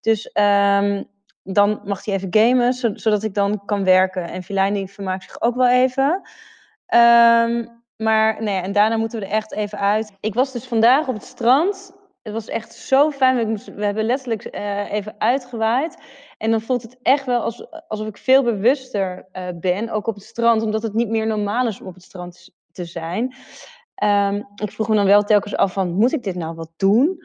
Dus 0.01 0.31
um, 0.33 1.07
dan 1.43 1.81
mag 1.83 2.05
hij 2.05 2.13
even 2.13 2.27
gamen, 2.31 2.73
zodat 2.73 3.23
ik 3.23 3.33
dan 3.33 3.65
kan 3.65 3.83
werken. 3.83 4.29
En 4.29 4.43
Filijne 4.43 4.87
vermaakt 4.87 5.23
zich 5.23 5.41
ook 5.41 5.55
wel 5.55 5.69
even. 5.69 6.21
Um, 6.93 7.81
maar 7.95 8.43
nee, 8.43 8.61
en 8.61 8.71
daarna 8.71 8.97
moeten 8.97 9.19
we 9.19 9.25
er 9.25 9.31
echt 9.31 9.53
even 9.53 9.79
uit. 9.79 10.11
Ik 10.19 10.33
was 10.33 10.51
dus 10.51 10.67
vandaag 10.67 11.07
op 11.07 11.13
het 11.13 11.23
strand 11.23 11.99
het 12.21 12.33
was 12.33 12.47
echt 12.47 12.73
zo 12.73 13.11
fijn. 13.11 13.57
We 13.75 13.85
hebben 13.85 14.05
letterlijk 14.05 14.55
uh, 14.55 14.91
even 14.91 15.15
uitgewaaid. 15.17 15.97
En 16.37 16.51
dan 16.51 16.61
voelt 16.61 16.81
het 16.81 16.97
echt 17.01 17.25
wel 17.25 17.41
als, 17.41 17.71
alsof 17.87 18.07
ik 18.07 18.17
veel 18.17 18.43
bewuster 18.43 19.27
uh, 19.33 19.47
ben, 19.55 19.89
ook 19.89 20.07
op 20.07 20.15
het 20.15 20.23
strand, 20.23 20.61
omdat 20.61 20.83
het 20.83 20.93
niet 20.93 21.09
meer 21.09 21.27
normaal 21.27 21.67
is 21.67 21.81
om 21.81 21.87
op 21.87 21.93
het 21.93 22.03
strand 22.03 22.49
te 22.71 22.85
zijn. 22.85 23.35
Um, 24.03 24.47
ik 24.55 24.71
vroeg 24.71 24.87
me 24.87 24.95
dan 24.95 25.05
wel 25.05 25.23
telkens 25.23 25.55
af 25.55 25.73
van, 25.73 25.91
moet 25.91 26.13
ik 26.13 26.23
dit 26.23 26.35
nou 26.35 26.55
wat 26.55 26.69
doen? 26.77 27.23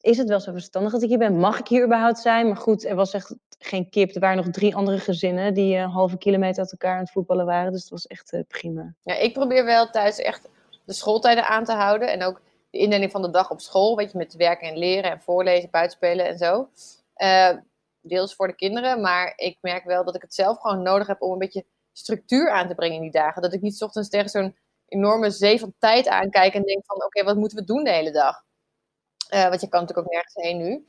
Is 0.00 0.18
het 0.18 0.28
wel 0.28 0.40
zo 0.40 0.52
verstandig 0.52 0.92
dat 0.92 1.02
ik 1.02 1.08
hier 1.08 1.18
ben? 1.18 1.38
Mag 1.38 1.58
ik 1.58 1.68
hier 1.68 1.84
überhaupt 1.84 2.18
zijn? 2.18 2.46
Maar 2.46 2.56
goed, 2.56 2.84
er 2.84 2.96
was 2.96 3.14
echt 3.14 3.36
geen 3.58 3.90
kip. 3.90 4.14
Er 4.14 4.20
waren 4.20 4.36
nog 4.36 4.48
drie 4.50 4.76
andere 4.76 4.98
gezinnen 4.98 5.54
die 5.54 5.76
een 5.76 5.90
halve 5.90 6.18
kilometer 6.18 6.60
uit 6.60 6.72
elkaar 6.72 6.94
aan 6.94 7.02
het 7.02 7.10
voetballen 7.10 7.46
waren. 7.46 7.72
Dus 7.72 7.80
het 7.80 7.90
was 7.90 8.06
echt 8.06 8.32
uh, 8.32 8.40
prima. 8.48 8.94
Ja, 9.02 9.14
ik 9.14 9.32
probeer 9.32 9.64
wel 9.64 9.90
thuis 9.90 10.18
echt 10.18 10.48
de 10.84 10.92
schooltijden 10.92 11.46
aan 11.46 11.64
te 11.64 11.72
houden. 11.72 12.12
En 12.12 12.22
ook 12.22 12.40
de 12.70 12.78
indeling 12.78 13.10
van 13.10 13.22
de 13.22 13.30
dag 13.30 13.50
op 13.50 13.60
school, 13.60 13.96
weet 13.96 14.12
je, 14.12 14.18
met 14.18 14.34
werken 14.34 14.68
en 14.68 14.78
leren 14.78 15.10
en 15.10 15.20
voorlezen, 15.20 15.70
buitenspelen 15.70 16.26
en 16.26 16.38
zo. 16.38 16.68
Uh, 17.16 17.56
deels 18.00 18.34
voor 18.34 18.46
de 18.46 18.54
kinderen, 18.54 19.00
maar 19.00 19.32
ik 19.36 19.58
merk 19.60 19.84
wel 19.84 20.04
dat 20.04 20.14
ik 20.14 20.22
het 20.22 20.34
zelf 20.34 20.58
gewoon 20.58 20.82
nodig 20.82 21.06
heb 21.06 21.22
om 21.22 21.32
een 21.32 21.38
beetje 21.38 21.64
structuur 21.92 22.50
aan 22.50 22.68
te 22.68 22.74
brengen 22.74 22.96
in 22.96 23.02
die 23.02 23.10
dagen. 23.10 23.42
Dat 23.42 23.52
ik 23.52 23.60
niet 23.60 23.82
ochtends 23.82 24.08
tegen 24.08 24.28
zo'n 24.28 24.56
enorme 24.86 25.30
zee 25.30 25.58
van 25.58 25.74
tijd 25.78 26.08
aankijk 26.08 26.54
en 26.54 26.62
denk 26.62 26.86
van 26.86 27.04
oké, 27.04 27.24
wat 27.24 27.36
moeten 27.36 27.58
we 27.58 27.64
doen 27.64 27.84
de 27.84 27.90
hele 27.90 28.10
dag? 28.10 28.44
Want 29.28 29.60
je 29.60 29.68
kan 29.68 29.80
natuurlijk 29.80 30.06
ook 30.06 30.12
nergens 30.12 30.34
heen 30.34 30.56
nu. 30.56 30.84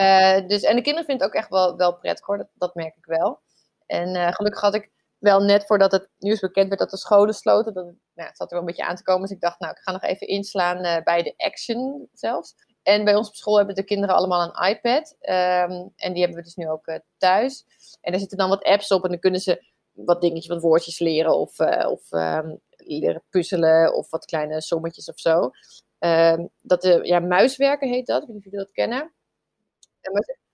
Uh, 0.00 0.48
dus, 0.48 0.62
en 0.62 0.76
de 0.76 0.82
kinderen 0.82 1.04
vinden 1.04 1.26
het 1.26 1.34
ook 1.34 1.40
echt 1.40 1.50
wel, 1.50 1.76
wel 1.76 1.96
prettig 1.96 2.26
hoor, 2.26 2.38
dat, 2.38 2.48
dat 2.54 2.74
merk 2.74 2.96
ik 2.96 3.04
wel. 3.04 3.40
En 3.86 4.34
gelukkig 4.34 4.60
had 4.60 4.74
ik 4.74 4.90
wel 5.18 5.40
net 5.40 5.66
voordat 5.66 5.92
het 5.92 6.08
nieuws 6.18 6.40
bekend 6.40 6.68
werd 6.68 6.80
dat 6.80 6.90
de 6.90 6.96
scholen 6.96 7.34
sloten. 7.34 7.74
Dat, 7.74 7.84
nou, 7.84 8.28
het 8.28 8.36
zat 8.36 8.50
er 8.50 8.58
wel 8.58 8.60
een 8.60 8.74
beetje 8.74 8.84
aan 8.84 8.96
te 8.96 9.02
komen. 9.02 9.22
Dus 9.22 9.30
ik 9.30 9.40
dacht, 9.40 9.60
nou, 9.60 9.72
ik 9.72 9.82
ga 9.82 9.92
nog 9.92 10.02
even 10.02 10.26
inslaan 10.26 10.84
uh, 10.84 11.02
bij 11.02 11.22
de 11.22 11.34
Action 11.36 12.08
zelfs. 12.12 12.54
En 12.82 13.04
bij 13.04 13.14
ons 13.14 13.28
op 13.28 13.34
school 13.34 13.56
hebben 13.56 13.74
de 13.74 13.84
kinderen 13.84 14.14
allemaal 14.14 14.42
een 14.42 14.68
iPad. 14.68 15.16
Um, 15.20 15.92
en 15.96 16.12
die 16.12 16.18
hebben 16.22 16.36
we 16.36 16.42
dus 16.42 16.54
nu 16.54 16.68
ook 16.68 17.00
thuis. 17.18 17.64
En 18.00 18.10
daar 18.10 18.20
zitten 18.20 18.38
dan 18.38 18.48
wat 18.48 18.64
apps 18.64 18.90
op. 18.90 19.04
En 19.04 19.10
dan 19.10 19.18
kunnen 19.18 19.40
ze 19.40 19.64
wat 19.92 20.20
dingetjes, 20.20 20.46
wat 20.46 20.62
woordjes 20.62 20.98
leren. 20.98 21.38
Of, 21.38 21.60
of 21.86 22.12
um, 22.12 22.60
leren 22.76 23.22
puzzelen. 23.30 23.94
Of 23.94 24.10
wat 24.10 24.24
kleine 24.24 24.60
sommetjes 24.60 25.08
of 25.08 25.18
zo. 25.18 25.50
Um, 25.98 26.50
dat 26.60 26.82
de, 26.82 27.00
ja, 27.02 27.18
muiswerken 27.18 27.88
heet 27.88 28.06
dat. 28.06 28.22
Ik 28.22 28.26
weet 28.26 28.36
niet 28.36 28.46
of 28.46 28.50
jullie 28.50 28.66
dat 28.66 28.74
kennen. 28.74 29.14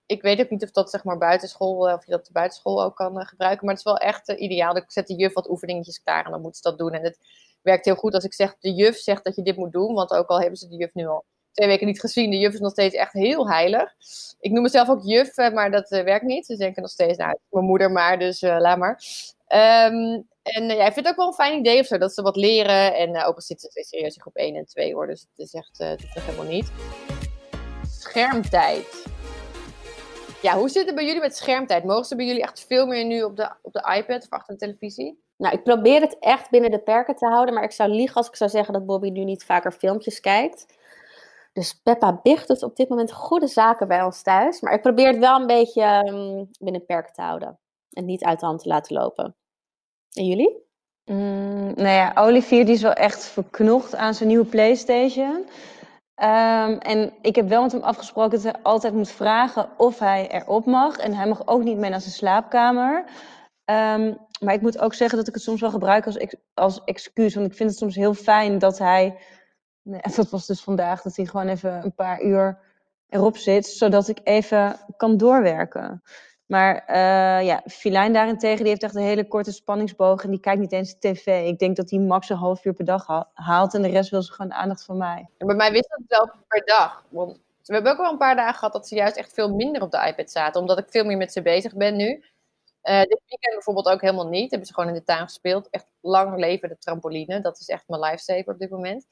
Ik 0.05 0.21
weet 0.21 0.39
ook 0.39 0.49
niet 0.49 0.63
of 0.63 0.71
dat 0.71 0.89
zeg 0.89 1.03
maar 1.03 1.17
buitenschool, 1.17 1.93
of 1.93 2.05
je 2.05 2.11
dat 2.11 2.29
buitenschool 2.31 2.83
ook 2.83 2.95
kan 2.95 3.19
uh, 3.19 3.25
gebruiken. 3.25 3.65
Maar 3.65 3.75
het 3.75 3.85
is 3.85 3.91
wel 3.91 4.01
echt 4.01 4.29
uh, 4.29 4.41
ideaal. 4.41 4.75
Ik 4.75 4.83
zet 4.87 5.07
de 5.07 5.15
juf 5.15 5.33
wat 5.33 5.49
oefeningetjes 5.49 6.03
klaar 6.03 6.25
en 6.25 6.31
dan 6.31 6.41
moet 6.41 6.55
ze 6.55 6.61
dat 6.61 6.77
doen. 6.77 6.91
En 6.91 7.03
het 7.03 7.17
werkt 7.61 7.85
heel 7.85 7.95
goed 7.95 8.13
als 8.13 8.23
ik 8.23 8.33
zeg, 8.33 8.55
de 8.59 8.73
juf 8.73 8.97
zegt 8.97 9.23
dat 9.23 9.35
je 9.35 9.41
dit 9.41 9.55
moet 9.55 9.71
doen. 9.71 9.93
Want 9.93 10.11
ook 10.11 10.27
al 10.27 10.39
hebben 10.39 10.57
ze 10.57 10.67
de 10.67 10.75
juf 10.75 10.93
nu 10.93 11.05
al 11.05 11.25
twee 11.51 11.67
weken 11.67 11.87
niet 11.87 11.99
gezien, 11.99 12.29
de 12.29 12.37
juf 12.37 12.53
is 12.53 12.59
nog 12.59 12.71
steeds 12.71 12.95
echt 12.95 13.13
heel 13.13 13.49
heilig. 13.49 13.93
Ik 14.39 14.51
noem 14.51 14.61
mezelf 14.61 14.89
ook 14.89 15.03
juf, 15.03 15.35
maar 15.35 15.71
dat 15.71 15.89
werkt 15.89 16.25
niet. 16.25 16.45
Ze 16.45 16.57
denken 16.57 16.81
nog 16.81 16.91
steeds, 16.91 17.17
nou, 17.17 17.37
mijn 17.49 17.65
moeder 17.65 17.91
maar, 17.91 18.19
dus 18.19 18.41
laat 18.41 18.77
maar. 18.77 19.03
Um, 19.47 20.27
en 20.43 20.65
ja, 20.65 20.85
ik 20.85 20.93
vind 20.93 20.95
het 20.95 21.07
ook 21.07 21.15
wel 21.15 21.27
een 21.27 21.33
fijn 21.33 21.59
idee 21.59 21.79
of 21.79 21.85
zo, 21.85 21.97
dat 21.97 22.13
ze 22.13 22.21
wat 22.21 22.35
leren. 22.35 22.95
En 22.95 23.23
ook 23.23 23.35
al 23.35 23.41
zitten 23.41 23.71
ze 23.71 23.83
serieus 23.83 24.15
in 24.15 24.21
groep 24.21 24.35
1 24.35 24.55
en 24.55 24.65
2 24.65 24.93
hoor, 24.93 25.07
dus 25.07 25.21
het 25.21 25.47
is 25.47 25.53
echt, 25.53 25.77
het 25.77 26.03
helemaal 26.13 26.45
niet. 26.45 26.71
Schermtijd. 27.99 29.12
Ja, 30.43 30.57
hoe 30.57 30.69
zit 30.69 30.85
het 30.85 30.95
bij 30.95 31.05
jullie 31.05 31.21
met 31.21 31.35
schermtijd? 31.35 31.83
Mogen 31.83 32.05
ze 32.05 32.15
bij 32.15 32.25
jullie 32.25 32.41
echt 32.41 32.65
veel 32.67 32.85
meer 32.85 33.05
nu 33.05 33.23
op 33.23 33.35
de, 33.35 33.51
op 33.61 33.73
de 33.73 33.95
iPad 33.97 34.23
of 34.23 34.29
achter 34.29 34.53
de 34.53 34.59
televisie? 34.59 35.23
Nou, 35.37 35.55
ik 35.55 35.63
probeer 35.63 36.01
het 36.01 36.19
echt 36.19 36.49
binnen 36.49 36.71
de 36.71 36.79
perken 36.79 37.15
te 37.15 37.25
houden, 37.25 37.53
maar 37.53 37.63
ik 37.63 37.71
zou 37.71 37.89
liegen 37.89 38.15
als 38.15 38.27
ik 38.27 38.35
zou 38.35 38.49
zeggen 38.49 38.73
dat 38.73 38.85
Bobby 38.85 39.09
nu 39.09 39.23
niet 39.23 39.43
vaker 39.43 39.71
filmpjes 39.71 40.19
kijkt. 40.19 40.65
Dus 41.53 41.73
Peppa 41.83 42.19
Big 42.23 42.45
doet 42.45 42.63
op 42.63 42.75
dit 42.75 42.89
moment 42.89 43.11
goede 43.11 43.47
zaken 43.47 43.87
bij 43.87 44.03
ons 44.03 44.21
thuis, 44.21 44.61
maar 44.61 44.73
ik 44.73 44.81
probeer 44.81 45.07
het 45.07 45.17
wel 45.17 45.39
een 45.39 45.47
beetje 45.47 45.83
um, 46.07 46.49
binnen 46.59 46.81
de 46.81 46.85
perken 46.87 47.13
te 47.13 47.21
houden 47.21 47.59
en 47.89 48.05
niet 48.05 48.23
uit 48.23 48.39
de 48.39 48.45
hand 48.45 48.61
te 48.61 48.67
laten 48.67 48.95
lopen. 48.95 49.35
En 50.11 50.25
jullie? 50.25 50.61
Mm, 51.05 51.73
nou 51.75 51.89
ja, 51.89 52.11
Olivier 52.15 52.65
die 52.65 52.75
is 52.75 52.81
wel 52.81 52.93
echt 52.93 53.25
verknocht 53.25 53.95
aan 53.95 54.13
zijn 54.13 54.29
nieuwe 54.29 54.45
PlayStation. 54.45 55.45
Um, 56.23 56.77
en 56.77 57.13
ik 57.21 57.35
heb 57.35 57.47
wel 57.47 57.61
met 57.61 57.71
hem 57.71 57.81
afgesproken 57.81 58.31
dat 58.31 58.43
hij 58.43 58.61
altijd 58.61 58.93
moet 58.93 59.11
vragen 59.11 59.69
of 59.77 59.99
hij 59.99 60.27
erop 60.31 60.65
mag. 60.65 60.97
En 60.97 61.13
hij 61.13 61.27
mag 61.27 61.47
ook 61.47 61.63
niet 61.63 61.77
mee 61.77 61.89
naar 61.89 62.01
zijn 62.01 62.13
slaapkamer. 62.13 62.97
Um, 63.65 64.17
maar 64.39 64.53
ik 64.53 64.61
moet 64.61 64.79
ook 64.79 64.93
zeggen 64.93 65.17
dat 65.17 65.27
ik 65.27 65.33
het 65.33 65.43
soms 65.43 65.61
wel 65.61 65.69
gebruik 65.69 66.05
als, 66.05 66.25
als 66.53 66.83
excuus. 66.83 67.35
Want 67.35 67.47
ik 67.47 67.55
vind 67.55 67.69
het 67.69 67.77
soms 67.79 67.95
heel 67.95 68.13
fijn 68.13 68.59
dat 68.59 68.77
hij. 68.77 69.17
Dat 70.15 70.29
was 70.29 70.45
dus 70.45 70.61
vandaag, 70.61 71.01
dat 71.01 71.15
hij 71.15 71.25
gewoon 71.25 71.47
even 71.47 71.83
een 71.83 71.95
paar 71.95 72.21
uur 72.21 72.59
erop 73.09 73.37
zit. 73.37 73.65
Zodat 73.65 74.07
ik 74.07 74.19
even 74.23 74.75
kan 74.97 75.17
doorwerken. 75.17 76.03
Maar 76.45 76.83
uh, 76.89 77.45
ja, 77.45 77.63
Filijn 77.65 78.13
daarentegen, 78.13 78.57
die 78.57 78.67
heeft 78.67 78.83
echt 78.83 78.95
een 78.95 79.01
hele 79.01 79.27
korte 79.27 79.51
spanningsboog 79.51 80.23
en 80.23 80.29
die 80.29 80.39
kijkt 80.39 80.59
niet 80.59 80.71
eens 80.71 80.95
tv. 80.99 81.47
Ik 81.47 81.59
denk 81.59 81.75
dat 81.75 81.89
hij 81.89 81.99
max 81.99 82.29
een 82.29 82.37
half 82.37 82.65
uur 82.65 82.73
per 82.73 82.85
dag 82.85 83.25
haalt 83.33 83.73
en 83.73 83.81
de 83.81 83.89
rest 83.89 84.09
wil 84.09 84.21
ze 84.21 84.31
gewoon 84.31 84.53
aandacht 84.53 84.85
van 84.85 84.97
mij. 84.97 85.29
Bij 85.37 85.55
mij 85.55 85.71
wist 85.71 85.89
het 85.89 86.03
wel 86.07 86.31
per 86.47 86.65
dag. 86.65 87.05
Want 87.09 87.39
we 87.63 87.73
hebben 87.73 87.91
ook 87.91 87.97
wel 87.97 88.11
een 88.11 88.17
paar 88.17 88.35
dagen 88.35 88.55
gehad 88.55 88.73
dat 88.73 88.87
ze 88.87 88.95
juist 88.95 89.17
echt 89.17 89.33
veel 89.33 89.55
minder 89.55 89.81
op 89.81 89.91
de 89.91 90.07
iPad 90.07 90.31
zaten, 90.31 90.61
omdat 90.61 90.79
ik 90.79 90.89
veel 90.89 91.05
meer 91.05 91.17
met 91.17 91.33
ze 91.33 91.41
bezig 91.41 91.75
ben 91.75 91.95
nu. 91.95 92.23
Uh, 92.83 92.99
dit 92.99 93.21
weekend 93.27 93.53
bijvoorbeeld 93.53 93.89
ook 93.89 94.01
helemaal 94.01 94.27
niet. 94.27 94.49
Hebben 94.49 94.67
ze 94.67 94.73
gewoon 94.73 94.89
in 94.89 94.95
de 94.95 95.03
tuin 95.03 95.23
gespeeld. 95.23 95.69
Echt 95.69 95.85
lang 96.01 96.39
leven 96.39 96.69
de 96.69 96.77
trampoline. 96.77 97.41
Dat 97.41 97.59
is 97.59 97.67
echt 97.67 97.87
mijn 97.87 98.01
lifesaver 98.01 98.53
op 98.53 98.59
dit 98.59 98.69
moment. 98.69 99.05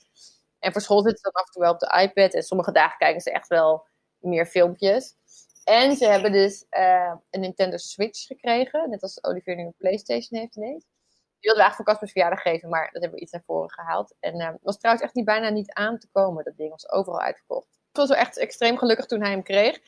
En 0.60 0.72
voor 0.72 0.82
school 0.82 1.02
zitten 1.02 1.18
ze 1.18 1.24
dan 1.24 1.42
af 1.42 1.48
en 1.48 1.52
toe 1.52 1.62
wel 1.62 1.74
op 1.74 1.80
de 1.80 2.02
iPad. 2.02 2.34
En 2.34 2.44
sommige 2.44 2.72
dagen 2.72 2.98
kijken 2.98 3.22
ze 3.22 3.32
echt 3.32 3.48
wel 3.48 3.88
meer 4.18 4.46
filmpjes. 4.46 5.16
En 5.64 5.96
ze 5.96 6.06
hebben 6.06 6.32
dus 6.32 6.66
uh, 6.70 7.14
een 7.30 7.40
Nintendo 7.40 7.78
Switch 7.78 8.26
gekregen. 8.26 8.90
Net 8.90 9.02
als 9.02 9.24
Olivier 9.24 9.56
nu 9.56 9.64
een 9.64 9.74
PlayStation 9.78 10.40
heeft 10.40 10.56
ineens. 10.56 10.86
Die 10.86 11.50
wilden 11.50 11.64
we 11.64 11.70
eigenlijk 11.70 11.76
voor 11.76 11.86
Caspers 11.86 12.12
verjaardag 12.12 12.42
geven, 12.42 12.70
maar 12.70 12.90
dat 12.92 13.02
hebben 13.02 13.20
we 13.20 13.24
iets 13.26 13.32
naar 13.32 13.44
voren 13.46 13.72
gehaald. 13.72 14.16
En 14.20 14.40
uh, 14.40 14.50
was 14.62 14.78
trouwens 14.78 15.06
echt 15.06 15.16
niet, 15.16 15.26
bijna 15.26 15.50
niet 15.50 15.74
aan 15.74 16.00
te 16.00 16.08
komen. 16.12 16.44
Dat 16.44 16.58
ding 16.58 16.70
was 16.70 16.92
overal 16.92 17.22
uitverkocht. 17.22 17.68
Ik 17.68 17.98
was 17.98 18.10
wel 18.10 18.18
echt 18.18 18.38
extreem 18.38 18.78
gelukkig 18.78 19.06
toen 19.06 19.22
hij 19.22 19.32
hem 19.32 19.44
kreeg. 19.44 19.80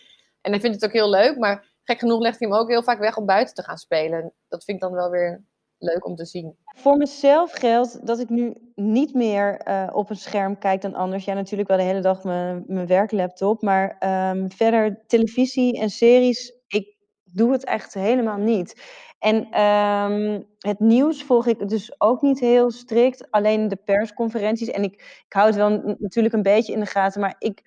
En 0.41 0.51
hij 0.51 0.59
vindt 0.59 0.75
het 0.75 0.85
ook 0.85 0.95
heel 0.95 1.09
leuk, 1.09 1.37
maar 1.37 1.65
gek 1.83 1.99
genoeg 1.99 2.21
legt 2.21 2.39
hij 2.39 2.47
hem 2.47 2.57
ook 2.57 2.69
heel 2.69 2.83
vaak 2.83 2.99
weg 2.99 3.17
om 3.17 3.25
buiten 3.25 3.55
te 3.55 3.63
gaan 3.63 3.77
spelen. 3.77 4.33
Dat 4.47 4.63
vind 4.63 4.77
ik 4.77 4.83
dan 4.83 4.93
wel 4.93 5.09
weer 5.09 5.43
leuk 5.83 6.05
om 6.05 6.15
te 6.15 6.25
zien. 6.25 6.55
Voor 6.75 6.97
mezelf 6.97 7.51
geldt 7.51 8.07
dat 8.07 8.19
ik 8.19 8.29
nu 8.29 8.53
niet 8.75 9.13
meer 9.13 9.61
uh, 9.67 9.89
op 9.93 10.09
een 10.09 10.15
scherm 10.15 10.57
kijk 10.57 10.81
dan 10.81 10.93
anders. 10.93 11.25
Ja, 11.25 11.33
natuurlijk 11.33 11.69
wel 11.69 11.77
de 11.77 11.83
hele 11.83 12.01
dag 12.01 12.23
mijn, 12.23 12.63
mijn 12.67 12.87
werklaptop. 12.87 13.61
Maar 13.61 13.97
um, 14.31 14.51
verder 14.51 15.03
televisie 15.07 15.79
en 15.79 15.89
series, 15.89 16.53
ik 16.67 16.95
doe 17.23 17.51
het 17.51 17.65
echt 17.65 17.93
helemaal 17.93 18.37
niet. 18.37 18.81
En 19.19 19.61
um, 19.61 20.45
het 20.59 20.79
nieuws 20.79 21.23
volg 21.23 21.47
ik 21.47 21.69
dus 21.69 22.01
ook 22.01 22.21
niet 22.21 22.39
heel 22.39 22.71
strikt. 22.71 23.31
Alleen 23.31 23.67
de 23.67 23.75
persconferenties. 23.75 24.67
En 24.67 24.83
ik, 24.83 24.93
ik 25.25 25.33
hou 25.33 25.47
het 25.47 25.55
wel 25.55 25.95
natuurlijk 25.97 26.33
een 26.33 26.41
beetje 26.41 26.73
in 26.73 26.79
de 26.79 26.85
gaten. 26.85 27.21
Maar 27.21 27.35
ik 27.39 27.61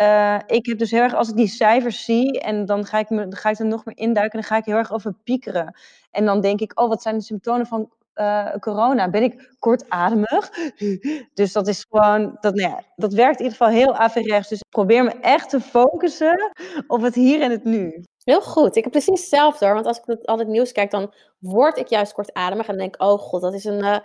uh, 0.00 0.38
ik 0.46 0.66
heb 0.66 0.78
dus 0.78 0.90
heel 0.90 1.02
erg, 1.02 1.14
als 1.14 1.28
ik 1.28 1.36
die 1.36 1.46
cijfers 1.46 2.04
zie 2.04 2.40
en 2.40 2.66
dan 2.66 2.84
ga 2.84 2.98
ik, 2.98 3.10
me, 3.10 3.26
ga 3.36 3.50
ik 3.50 3.58
er 3.58 3.66
nog 3.66 3.84
meer 3.84 3.96
induiken, 3.96 4.40
dan 4.40 4.48
ga 4.48 4.56
ik 4.56 4.64
heel 4.64 4.76
erg 4.76 4.92
over 4.92 5.14
piekeren. 5.24 5.74
En 6.10 6.24
dan 6.24 6.40
denk 6.40 6.60
ik, 6.60 6.80
oh, 6.80 6.88
wat 6.88 7.02
zijn 7.02 7.16
de 7.18 7.24
symptomen 7.24 7.66
van 7.66 7.90
uh, 8.14 8.54
corona? 8.60 9.10
Ben 9.10 9.22
ik 9.22 9.54
kortademig? 9.58 10.50
Dus 11.34 11.52
dat 11.52 11.68
is 11.68 11.86
gewoon, 11.90 12.36
dat, 12.40 12.54
nou 12.54 12.70
ja, 12.70 12.82
dat 12.96 13.12
werkt 13.12 13.38
in 13.38 13.44
ieder 13.44 13.58
geval 13.58 13.72
heel 13.72 13.94
averechts. 13.94 14.48
Dus 14.48 14.60
probeer 14.68 15.04
me 15.04 15.10
echt 15.10 15.50
te 15.50 15.60
focussen 15.60 16.52
op 16.86 17.02
het 17.02 17.14
hier 17.14 17.40
en 17.40 17.50
het 17.50 17.64
nu. 17.64 18.04
Heel 18.24 18.42
goed. 18.42 18.76
Ik 18.76 18.82
heb 18.82 18.92
precies 18.92 19.20
hetzelfde 19.20 19.64
hoor. 19.64 19.74
Want 19.74 19.86
als 19.86 20.00
ik 20.04 20.24
altijd 20.24 20.48
nieuws 20.48 20.72
kijk, 20.72 20.90
dan 20.90 21.12
word 21.38 21.78
ik 21.78 21.86
juist 21.86 22.12
kortademig. 22.12 22.68
En 22.68 22.76
denk 22.76 22.94
ik, 22.94 23.02
oh 23.02 23.18
god, 23.18 23.40
dat 23.40 23.54
is 23.54 23.64
een, 23.64 23.84
uh, 23.84 23.98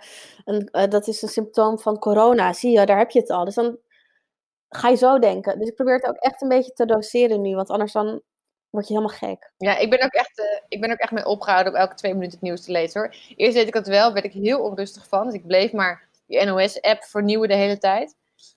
een, 0.44 0.90
dat 0.90 1.06
is 1.06 1.22
een 1.22 1.28
symptoom 1.28 1.78
van 1.78 1.98
corona. 1.98 2.52
Zie 2.52 2.78
je, 2.78 2.86
daar 2.86 2.98
heb 2.98 3.10
je 3.10 3.20
het 3.20 3.30
al. 3.30 3.44
Dus 3.44 3.54
dan 3.54 3.78
ga 4.76 4.88
je 4.88 4.96
zo 4.96 5.18
denken. 5.18 5.58
Dus 5.58 5.68
ik 5.68 5.74
probeer 5.74 5.94
het 5.94 6.06
ook 6.06 6.16
echt 6.16 6.42
een 6.42 6.48
beetje 6.48 6.72
te 6.72 6.86
doseren 6.86 7.40
nu, 7.40 7.54
want 7.54 7.70
anders 7.70 7.92
dan 7.92 8.22
word 8.70 8.88
je 8.88 8.94
helemaal 8.94 9.16
gek. 9.16 9.52
Ja, 9.56 9.76
ik 9.76 9.90
ben 9.90 10.02
ook 10.02 10.12
echt, 10.12 10.38
uh, 10.38 10.60
ik 10.68 10.80
ben 10.80 10.90
ook 10.90 10.98
echt 10.98 11.12
mee 11.12 11.26
opgehouden 11.26 11.72
om 11.72 11.78
elke 11.78 11.94
twee 11.94 12.12
minuten 12.14 12.32
het 12.32 12.42
nieuws 12.42 12.64
te 12.64 12.72
lezen 12.72 13.00
hoor. 13.00 13.14
Eerst 13.36 13.54
deed 13.54 13.66
ik 13.66 13.72
dat 13.72 13.86
wel, 13.86 14.12
werd 14.12 14.24
ik 14.24 14.32
heel 14.32 14.60
onrustig 14.62 15.08
van. 15.08 15.24
Dus 15.24 15.34
ik 15.34 15.46
bleef 15.46 15.72
maar 15.72 16.08
die 16.26 16.44
NOS-app 16.44 17.04
vernieuwen 17.04 17.48
de 17.48 17.54
hele 17.54 17.78
tijd. 17.78 18.16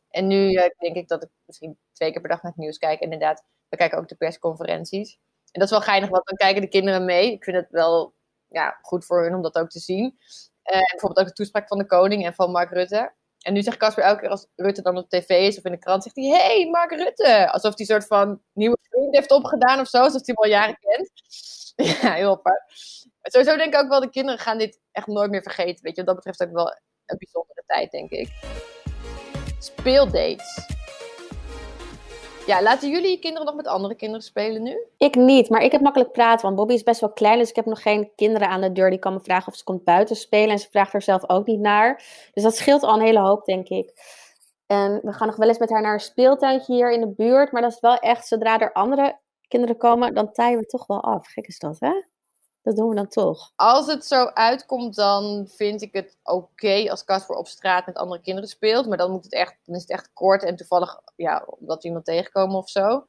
En 0.10 0.28
nu 0.28 0.52
uh, 0.52 0.64
denk 0.78 0.96
ik 0.96 1.08
dat 1.08 1.24
ik 1.24 1.30
misschien 1.46 1.78
twee 1.94 2.12
keer 2.12 2.22
per 2.22 2.30
dag 2.30 2.42
naar 2.42 2.52
het 2.52 2.62
nieuws 2.62 2.78
kijk. 2.78 3.00
Inderdaad, 3.00 3.44
we 3.70 3.78
kijken 3.78 3.98
ook 3.98 4.08
de 4.08 4.16
persconferenties. 4.16 5.20
En 5.52 5.60
dat 5.60 5.64
is 5.64 5.70
wel 5.70 5.82
geinig, 5.82 6.10
want 6.10 6.28
dan 6.28 6.38
kijken 6.38 6.62
de 6.62 6.68
kinderen 6.68 7.06
mee. 7.06 7.32
Ik 7.32 7.44
vind 7.44 7.56
het 7.56 7.68
wel 7.70 8.14
ja, 8.48 8.78
goed 8.82 9.06
voor 9.06 9.24
hun 9.24 9.36
om 9.36 9.42
dat 9.42 9.56
ook 9.56 9.70
te 9.70 9.80
zien. 9.80 10.18
Uh, 10.64 10.80
bijvoorbeeld 10.92 11.20
ook 11.20 11.28
de 11.28 11.34
toespraak 11.34 11.68
van 11.68 11.78
de 11.78 11.86
koning 11.86 12.26
en 12.26 12.34
van 12.34 12.52
Mark 12.52 12.72
Rutte. 12.72 13.14
En 13.50 13.56
nu 13.56 13.62
zegt 13.62 13.78
Casper 13.78 14.04
elke 14.04 14.20
keer 14.20 14.30
als 14.30 14.48
Rutte 14.56 14.82
dan 14.82 14.98
op 14.98 15.10
tv 15.10 15.30
is 15.30 15.58
of 15.58 15.64
in 15.64 15.72
de 15.72 15.78
krant, 15.78 16.04
zegt 16.04 16.16
hij: 16.16 16.26
Hey, 16.26 16.70
Mark 16.72 16.92
Rutte! 16.92 17.52
Alsof 17.52 17.72
hij 17.72 17.80
een 17.80 17.86
soort 17.86 18.08
van 18.08 18.42
nieuwe 18.54 18.78
vriend 18.90 19.16
heeft 19.16 19.32
opgedaan 19.32 19.80
of 19.80 19.88
zo, 19.88 19.98
alsof 19.98 20.26
hij 20.26 20.36
hem 20.36 20.36
al 20.36 20.50
jaren 20.50 20.78
kent. 20.80 21.12
ja, 22.02 22.14
heel 22.14 22.32
apart. 22.32 22.62
Sowieso 23.22 23.58
denk 23.58 23.74
ik 23.74 23.80
ook 23.80 23.90
wel, 23.90 24.00
de 24.00 24.10
kinderen 24.10 24.40
gaan 24.40 24.58
dit 24.58 24.80
echt 24.92 25.08
nooit 25.08 25.32
meer 25.32 25.42
vergeten. 25.42 25.84
Weet 25.84 25.96
je, 25.96 26.04
wat 26.04 26.06
dat 26.06 26.16
betreft 26.16 26.42
ook 26.42 26.56
wel 26.56 26.68
een 27.06 27.18
bijzondere 27.18 27.64
tijd, 27.66 27.92
denk 27.92 28.10
ik. 28.10 28.30
Speeldates. 29.60 30.78
Ja, 32.50 32.62
laten 32.62 32.90
jullie 32.90 33.10
je 33.10 33.20
kinderen 33.20 33.46
nog 33.46 33.56
met 33.56 33.68
andere 33.68 33.96
kinderen 33.96 34.24
spelen 34.24 34.64
nu? 34.64 34.78
Ik 34.98 35.16
niet, 35.16 35.50
maar 35.50 35.62
ik 35.62 35.72
heb 35.72 35.82
makkelijk 35.82 36.12
praten, 36.12 36.46
want 36.46 36.56
Bobby 36.56 36.74
is 36.74 36.84
best 36.84 37.00
wel 37.00 37.12
klein, 37.12 37.40
dus 37.40 37.50
ik 37.50 37.56
heb 37.56 37.66
nog 37.66 37.82
geen 37.82 38.12
kinderen 38.16 38.48
aan 38.48 38.62
de 38.62 38.72
deur 38.72 38.90
die 38.90 39.00
kan 39.00 39.14
me 39.14 39.20
vragen 39.20 39.48
of 39.48 39.56
ze 39.58 39.64
komt 39.64 39.84
buiten 39.84 40.16
spelen. 40.16 40.50
En 40.50 40.60
ze 40.60 40.68
vraagt 40.72 40.94
er 40.94 41.02
zelf 41.02 41.30
ook 41.30 41.46
niet 41.46 41.60
naar. 41.60 42.04
Dus 42.34 42.44
dat 42.44 42.56
scheelt 42.56 42.84
al 42.84 42.94
een 42.94 43.06
hele 43.06 43.20
hoop, 43.20 43.46
denk 43.46 43.68
ik. 43.68 43.94
En 44.68 45.00
we 45.04 45.14
gaan 45.14 45.28
nog 45.28 45.36
wel 45.36 45.48
eens 45.48 45.58
met 45.58 45.70
haar 45.70 45.82
naar 45.82 45.94
een 45.94 46.00
speeltuintje 46.00 46.74
hier 46.74 46.92
in 46.92 47.00
de 47.00 47.14
buurt, 47.14 47.52
maar 47.52 47.62
dat 47.62 47.72
is 47.72 47.80
wel 47.80 47.98
echt, 47.98 48.28
zodra 48.28 48.60
er 48.60 48.74
andere 48.74 49.20
kinderen 49.48 49.78
komen, 49.78 50.14
dan 50.14 50.32
taaien 50.32 50.60
we 50.60 50.66
toch 50.66 50.88
wel 50.88 51.04
af. 51.04 51.28
Gek 51.28 51.48
is 51.48 51.60
dat, 51.60 51.80
hè? 51.80 52.04
Dat 52.70 52.78
doen 52.78 52.90
we 52.90 52.96
dan 52.96 53.08
toch. 53.08 53.52
Als 53.56 53.88
het 53.88 54.06
zo 54.06 54.26
uitkomt, 54.26 54.96
dan 54.96 55.48
vind 55.56 55.82
ik 55.82 55.94
het 55.94 56.18
oké 56.24 56.90
als 56.90 57.04
Casper 57.04 57.36
op 57.36 57.48
straat 57.48 57.86
met 57.86 57.96
andere 57.96 58.22
kinderen 58.22 58.50
speelt. 58.50 58.88
Maar 58.88 58.98
dan, 58.98 59.12
moet 59.12 59.24
het 59.24 59.34
echt, 59.34 59.58
dan 59.66 59.76
is 59.76 59.82
het 59.82 59.90
echt 59.90 60.14
kort 60.14 60.44
en 60.44 60.56
toevallig, 60.56 61.02
ja, 61.16 61.46
omdat 61.60 61.82
we 61.82 61.88
iemand 61.88 62.06
tegenkomen 62.06 62.56
of 62.56 62.70
zo. 62.70 63.08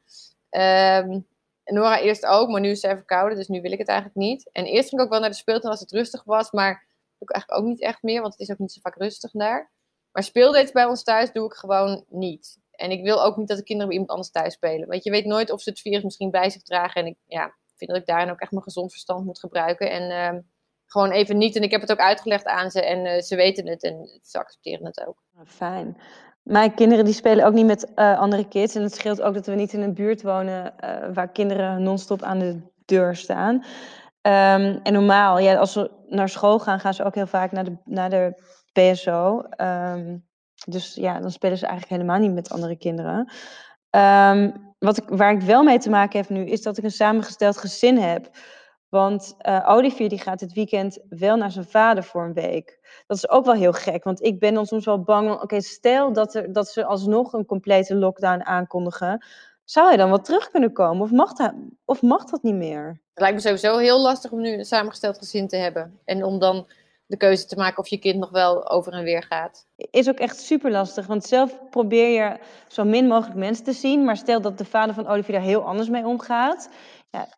Um, 0.51 1.27
Nora 1.65 2.01
eerst 2.01 2.27
ook, 2.27 2.49
maar 2.49 2.61
nu 2.61 2.71
is 2.71 2.81
ze 2.81 2.87
even 2.87 2.99
verkouden, 2.99 3.39
dus 3.39 3.49
nu 3.49 3.61
wil 3.61 3.73
ik 3.73 3.79
het 3.79 3.89
eigenlijk 3.89 4.19
niet. 4.19 4.49
En 4.53 4.65
eerst 4.65 4.89
ging 4.89 5.01
ik 5.01 5.07
ook 5.07 5.13
wel 5.13 5.21
naar 5.21 5.31
de 5.31 5.37
speeltuin 5.37 5.71
als 5.73 5.81
het 5.81 5.93
rustig 5.93 6.25
was, 6.25 6.51
maar 6.51 6.87
doe 7.19 7.29
ik 7.29 7.35
eigenlijk 7.35 7.63
ook 7.63 7.69
niet 7.69 7.81
echt 7.81 8.03
meer, 8.03 8.21
want 8.21 8.33
het 8.33 8.43
is 8.43 8.51
ook 8.51 8.59
niet 8.59 8.73
zo 8.73 8.81
vaak 8.83 8.97
rustig 8.97 9.31
daar. 9.31 9.71
Maar 10.13 10.23
speeldates 10.23 10.73
bij 10.73 10.85
ons 10.85 11.03
thuis 11.03 11.33
doe 11.33 11.47
ik 11.47 11.53
gewoon 11.53 12.05
niet. 12.09 12.59
En 12.71 12.91
ik 12.91 13.03
wil 13.03 13.25
ook 13.25 13.37
niet 13.37 13.49
dat 13.49 13.59
de 13.59 13.65
kinderen 13.65 13.89
bij 13.89 14.01
iemand 14.01 14.11
anders 14.11 14.31
thuis 14.31 14.55
spelen. 14.55 14.89
Want 14.89 15.05
je 15.05 15.11
weet 15.11 15.25
nooit 15.25 15.51
of 15.51 15.61
ze 15.61 15.71
het 15.71 15.81
virus 15.81 16.03
misschien 16.03 16.31
bij 16.31 16.51
zich 16.51 16.63
dragen. 16.63 17.01
En 17.01 17.07
ik, 17.07 17.17
ja, 17.27 17.55
vind 17.87 17.91
dat 17.91 18.01
ik 18.01 18.07
daarin 18.07 18.31
ook 18.31 18.41
echt 18.41 18.51
mijn 18.51 18.63
gezond 18.63 18.91
verstand 18.91 19.25
moet 19.25 19.39
gebruiken. 19.39 19.91
En 19.91 20.35
uh, 20.35 20.41
gewoon 20.87 21.11
even 21.11 21.39
niet. 21.39 21.57
En 21.57 21.63
ik 21.63 21.71
heb 21.71 21.81
het 21.81 21.93
ook 21.93 21.99
uitgelegd 21.99 22.47
aan 22.47 22.71
ze 22.71 22.85
en 22.85 23.05
uh, 23.05 23.21
ze 23.21 23.37
weten 23.37 23.67
het 23.67 23.83
en 23.83 24.21
ze 24.23 24.39
accepteren 24.39 24.87
het 24.87 25.07
ook. 25.07 25.23
Fijn. 25.45 25.97
Mijn 26.43 26.75
kinderen 26.75 27.05
die 27.05 27.15
spelen 27.15 27.47
ook 27.47 27.53
niet 27.53 27.67
met 27.67 27.93
uh, 27.95 28.19
andere 28.19 28.49
kids. 28.49 28.75
En 28.75 28.83
het 28.83 28.95
scheelt 28.95 29.23
ook 29.23 29.35
dat 29.35 29.47
we 29.47 29.55
niet 29.55 29.73
in 29.73 29.81
een 29.81 29.95
buurt 29.95 30.23
wonen 30.23 30.75
waar 31.15 31.29
kinderen 31.29 31.83
non-stop 31.83 32.23
aan 32.23 32.39
de 32.39 32.61
deur 32.85 33.17
staan. 33.17 33.55
Um, 33.55 34.81
en 34.83 34.93
normaal, 34.93 35.39
ja, 35.39 35.57
als 35.57 35.73
ze 35.73 35.91
naar 36.09 36.29
school 36.29 36.59
gaan, 36.59 36.81
gaan 36.81 36.95
ze 36.95 37.05
ook 37.05 37.15
heel 37.15 37.27
vaak 37.27 37.53
naar 37.53 37.65
de, 37.65 37.77
naar 37.85 38.11
de 38.11 38.43
PSO. 38.73 39.45
Um, 39.57 40.29
dus 40.67 40.95
ja, 40.95 41.21
dan 41.21 41.31
spelen 41.31 41.59
ze 41.59 41.67
eigenlijk 41.67 42.03
helemaal 42.03 42.21
niet 42.21 42.35
met 42.35 42.51
andere 42.51 42.77
kinderen. 42.77 43.33
Um, 43.91 44.69
wat 44.79 44.97
ik, 44.97 45.05
waar 45.09 45.33
ik 45.33 45.41
wel 45.41 45.63
mee 45.63 45.79
te 45.79 45.91
maken 45.91 46.21
heb 46.21 46.29
nu, 46.29 46.45
is 46.45 46.63
dat 46.63 46.79
ik 46.79 46.85
een 46.85 46.91
samengesteld 46.91 47.57
gezin 47.57 47.99
heb. 47.99 48.31
Want 48.89 49.35
uh, 49.43 49.65
Olivier 49.69 50.09
die 50.09 50.19
gaat 50.19 50.39
dit 50.39 50.53
weekend 50.53 50.99
wel 51.09 51.37
naar 51.37 51.51
zijn 51.51 51.65
vader 51.65 52.05
voor 52.05 52.25
een 52.25 52.33
week. 52.33 52.79
Dat 53.07 53.17
is 53.17 53.29
ook 53.29 53.45
wel 53.45 53.55
heel 53.55 53.73
gek, 53.73 54.05
want 54.05 54.23
ik 54.23 54.39
ben 54.39 54.55
dan 54.55 54.67
soms 54.67 54.85
wel 54.85 55.03
bang. 55.03 55.41
Oké, 55.43 55.61
stel 55.61 56.13
dat, 56.13 56.35
er, 56.35 56.53
dat 56.53 56.69
ze 56.69 56.85
alsnog 56.85 57.33
een 57.33 57.47
complete 57.47 57.95
lockdown 57.95 58.45
aankondigen. 58.45 59.25
Zou 59.65 59.89
hij 59.89 59.97
dan 59.97 60.09
wel 60.09 60.21
terug 60.21 60.51
kunnen 60.51 60.73
komen? 60.73 61.03
Of 61.03 61.11
mag, 61.11 61.33
dat, 61.33 61.53
of 61.85 62.03
mag 62.03 62.25
dat 62.25 62.43
niet 62.43 62.55
meer? 62.55 62.87
Het 62.87 63.23
lijkt 63.23 63.35
me 63.35 63.43
sowieso 63.43 63.79
heel 63.79 64.01
lastig 64.01 64.31
om 64.31 64.41
nu 64.41 64.53
een 64.53 64.65
samengesteld 64.65 65.19
gezin 65.19 65.49
te 65.49 65.57
hebben. 65.57 66.01
En 66.05 66.25
om 66.25 66.39
dan 66.39 66.67
de 67.11 67.17
keuze 67.17 67.47
te 67.47 67.57
maken 67.57 67.79
of 67.79 67.89
je 67.89 67.99
kind 67.99 68.19
nog 68.19 68.31
wel 68.31 68.71
over 68.71 68.93
en 68.93 69.05
weer 69.05 69.23
gaat. 69.23 69.67
Is 69.77 70.09
ook 70.09 70.19
echt 70.19 70.41
super 70.41 70.71
lastig, 70.71 71.07
want 71.07 71.25
zelf 71.25 71.59
probeer 71.71 72.09
je 72.09 72.39
zo 72.69 72.85
min 72.85 73.07
mogelijk 73.07 73.39
mensen 73.39 73.65
te 73.65 73.73
zien. 73.73 74.05
Maar 74.05 74.17
stel 74.17 74.41
dat 74.41 74.59
de 74.59 74.65
vader 74.65 74.95
van 74.95 75.07
Olivier 75.07 75.37
daar 75.37 75.45
heel 75.45 75.63
anders 75.63 75.89
mee 75.89 76.07
omgaat. 76.07 76.69
Ja, 77.11 77.29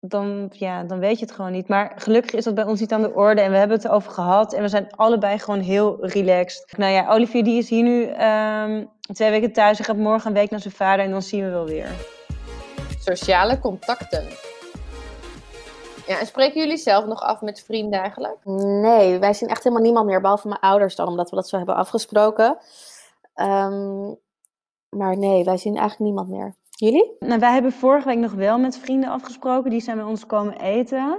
dan, 0.00 0.50
ja, 0.52 0.84
dan 0.84 0.98
weet 0.98 1.18
je 1.18 1.24
het 1.24 1.34
gewoon 1.34 1.52
niet. 1.52 1.68
Maar 1.68 1.92
gelukkig 1.96 2.32
is 2.32 2.44
dat 2.44 2.54
bij 2.54 2.64
ons 2.64 2.80
niet 2.80 2.92
aan 2.92 3.02
de 3.02 3.14
orde. 3.14 3.40
En 3.40 3.50
we 3.50 3.56
hebben 3.56 3.76
het 3.76 3.86
erover 3.86 4.12
gehad. 4.12 4.52
En 4.52 4.62
we 4.62 4.68
zijn 4.68 4.90
allebei 4.90 5.38
gewoon 5.38 5.60
heel 5.60 6.06
relaxed. 6.06 6.74
Nou 6.76 6.92
ja, 6.92 7.08
Olivier 7.08 7.44
die 7.44 7.58
is 7.58 7.68
hier 7.68 7.82
nu 7.82 8.02
um, 8.02 8.90
twee 9.12 9.30
weken 9.30 9.52
thuis. 9.52 9.78
Hij 9.78 9.86
gaat 9.86 9.96
morgen 9.96 10.28
een 10.28 10.36
week 10.36 10.50
naar 10.50 10.60
zijn 10.60 10.74
vader. 10.74 11.04
En 11.04 11.10
dan 11.10 11.22
zien 11.22 11.44
we 11.44 11.50
wel 11.50 11.66
weer. 11.66 11.88
Sociale 12.98 13.58
contacten. 13.58 14.24
Ja, 16.10 16.18
en 16.18 16.26
spreken 16.26 16.60
jullie 16.60 16.76
zelf 16.76 17.04
nog 17.04 17.20
af 17.20 17.40
met 17.40 17.62
vrienden 17.62 18.00
eigenlijk? 18.00 18.38
Nee, 18.44 19.18
wij 19.18 19.32
zien 19.32 19.48
echt 19.48 19.62
helemaal 19.62 19.84
niemand 19.84 20.06
meer, 20.06 20.20
behalve 20.20 20.48
mijn 20.48 20.60
ouders 20.60 20.96
dan, 20.96 21.08
omdat 21.08 21.30
we 21.30 21.36
dat 21.36 21.48
zo 21.48 21.56
hebben 21.56 21.74
afgesproken. 21.74 22.58
Um, 23.34 24.18
maar 24.88 25.18
nee, 25.18 25.44
wij 25.44 25.56
zien 25.56 25.76
eigenlijk 25.76 26.10
niemand 26.10 26.28
meer. 26.28 26.54
Jullie? 26.70 27.16
Nou, 27.18 27.40
wij 27.40 27.52
hebben 27.52 27.72
vorige 27.72 28.08
week 28.08 28.18
nog 28.18 28.32
wel 28.32 28.58
met 28.58 28.78
vrienden 28.78 29.10
afgesproken. 29.10 29.70
Die 29.70 29.80
zijn 29.80 29.96
bij 29.96 30.06
ons 30.06 30.26
komen 30.26 30.60
eten. 30.60 31.18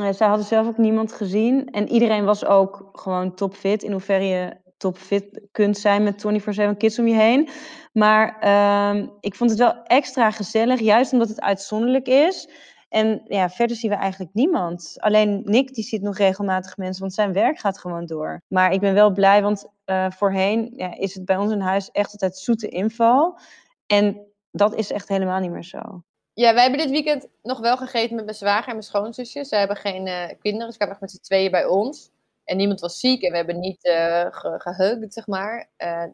Uh, 0.00 0.12
zij 0.12 0.28
hadden 0.28 0.46
zelf 0.46 0.66
ook 0.66 0.78
niemand 0.78 1.12
gezien. 1.12 1.70
En 1.70 1.88
iedereen 1.88 2.24
was 2.24 2.44
ook 2.44 2.88
gewoon 2.92 3.34
topfit. 3.34 3.82
In 3.82 3.92
hoeverre 3.92 4.24
je 4.24 4.56
topfit 4.76 5.40
kunt 5.52 5.78
zijn 5.78 6.02
met 6.02 6.24
24-7 6.72 6.76
kids 6.76 6.98
om 6.98 7.06
je 7.06 7.14
heen. 7.14 7.48
Maar 7.92 8.36
uh, 8.44 9.06
ik 9.20 9.34
vond 9.34 9.50
het 9.50 9.58
wel 9.58 9.82
extra 9.82 10.30
gezellig, 10.30 10.80
juist 10.80 11.12
omdat 11.12 11.28
het 11.28 11.40
uitzonderlijk 11.40 12.06
is. 12.06 12.48
En 12.88 13.22
ja, 13.24 13.50
verder 13.50 13.76
zien 13.76 13.90
we 13.90 13.96
eigenlijk 13.96 14.34
niemand. 14.34 14.94
Alleen 14.96 15.42
Nick 15.44 15.74
die 15.74 15.84
ziet 15.84 16.02
nog 16.02 16.16
regelmatig 16.16 16.76
mensen, 16.76 17.00
want 17.00 17.14
zijn 17.14 17.32
werk 17.32 17.58
gaat 17.58 17.78
gewoon 17.78 18.06
door. 18.06 18.42
Maar 18.48 18.72
ik 18.72 18.80
ben 18.80 18.94
wel 18.94 19.10
blij, 19.10 19.42
want 19.42 19.66
uh, 19.86 20.10
voorheen 20.10 20.72
ja, 20.76 20.96
is 20.96 21.14
het 21.14 21.24
bij 21.24 21.36
ons 21.36 21.52
in 21.52 21.60
huis 21.60 21.90
echt 21.90 22.12
altijd 22.12 22.36
zoete 22.36 22.68
inval. 22.68 23.38
En 23.86 24.26
dat 24.50 24.74
is 24.74 24.92
echt 24.92 25.08
helemaal 25.08 25.40
niet 25.40 25.50
meer 25.50 25.64
zo. 25.64 26.02
Ja, 26.32 26.52
wij 26.54 26.62
hebben 26.62 26.80
dit 26.80 26.90
weekend 26.90 27.28
nog 27.42 27.58
wel 27.58 27.76
gegeten 27.76 28.16
met 28.16 28.24
mijn 28.24 28.36
zwager 28.36 28.66
en 28.66 28.72
mijn 28.72 28.82
schoonzusje. 28.82 29.44
Ze 29.44 29.56
hebben 29.56 29.76
geen 29.76 30.06
uh, 30.06 30.24
kinderen, 30.40 30.72
ze 30.72 30.76
kwamen 30.76 30.94
echt 30.94 31.00
met 31.00 31.10
z'n 31.10 31.20
tweeën 31.20 31.50
bij 31.50 31.66
ons. 31.66 32.10
En 32.44 32.56
niemand 32.56 32.80
was 32.80 33.00
ziek 33.00 33.22
en 33.22 33.30
we 33.30 33.36
hebben 33.36 33.60
niet 33.60 33.84
uh, 33.84 35.06
zeg 35.08 35.26
maar. 35.26 35.70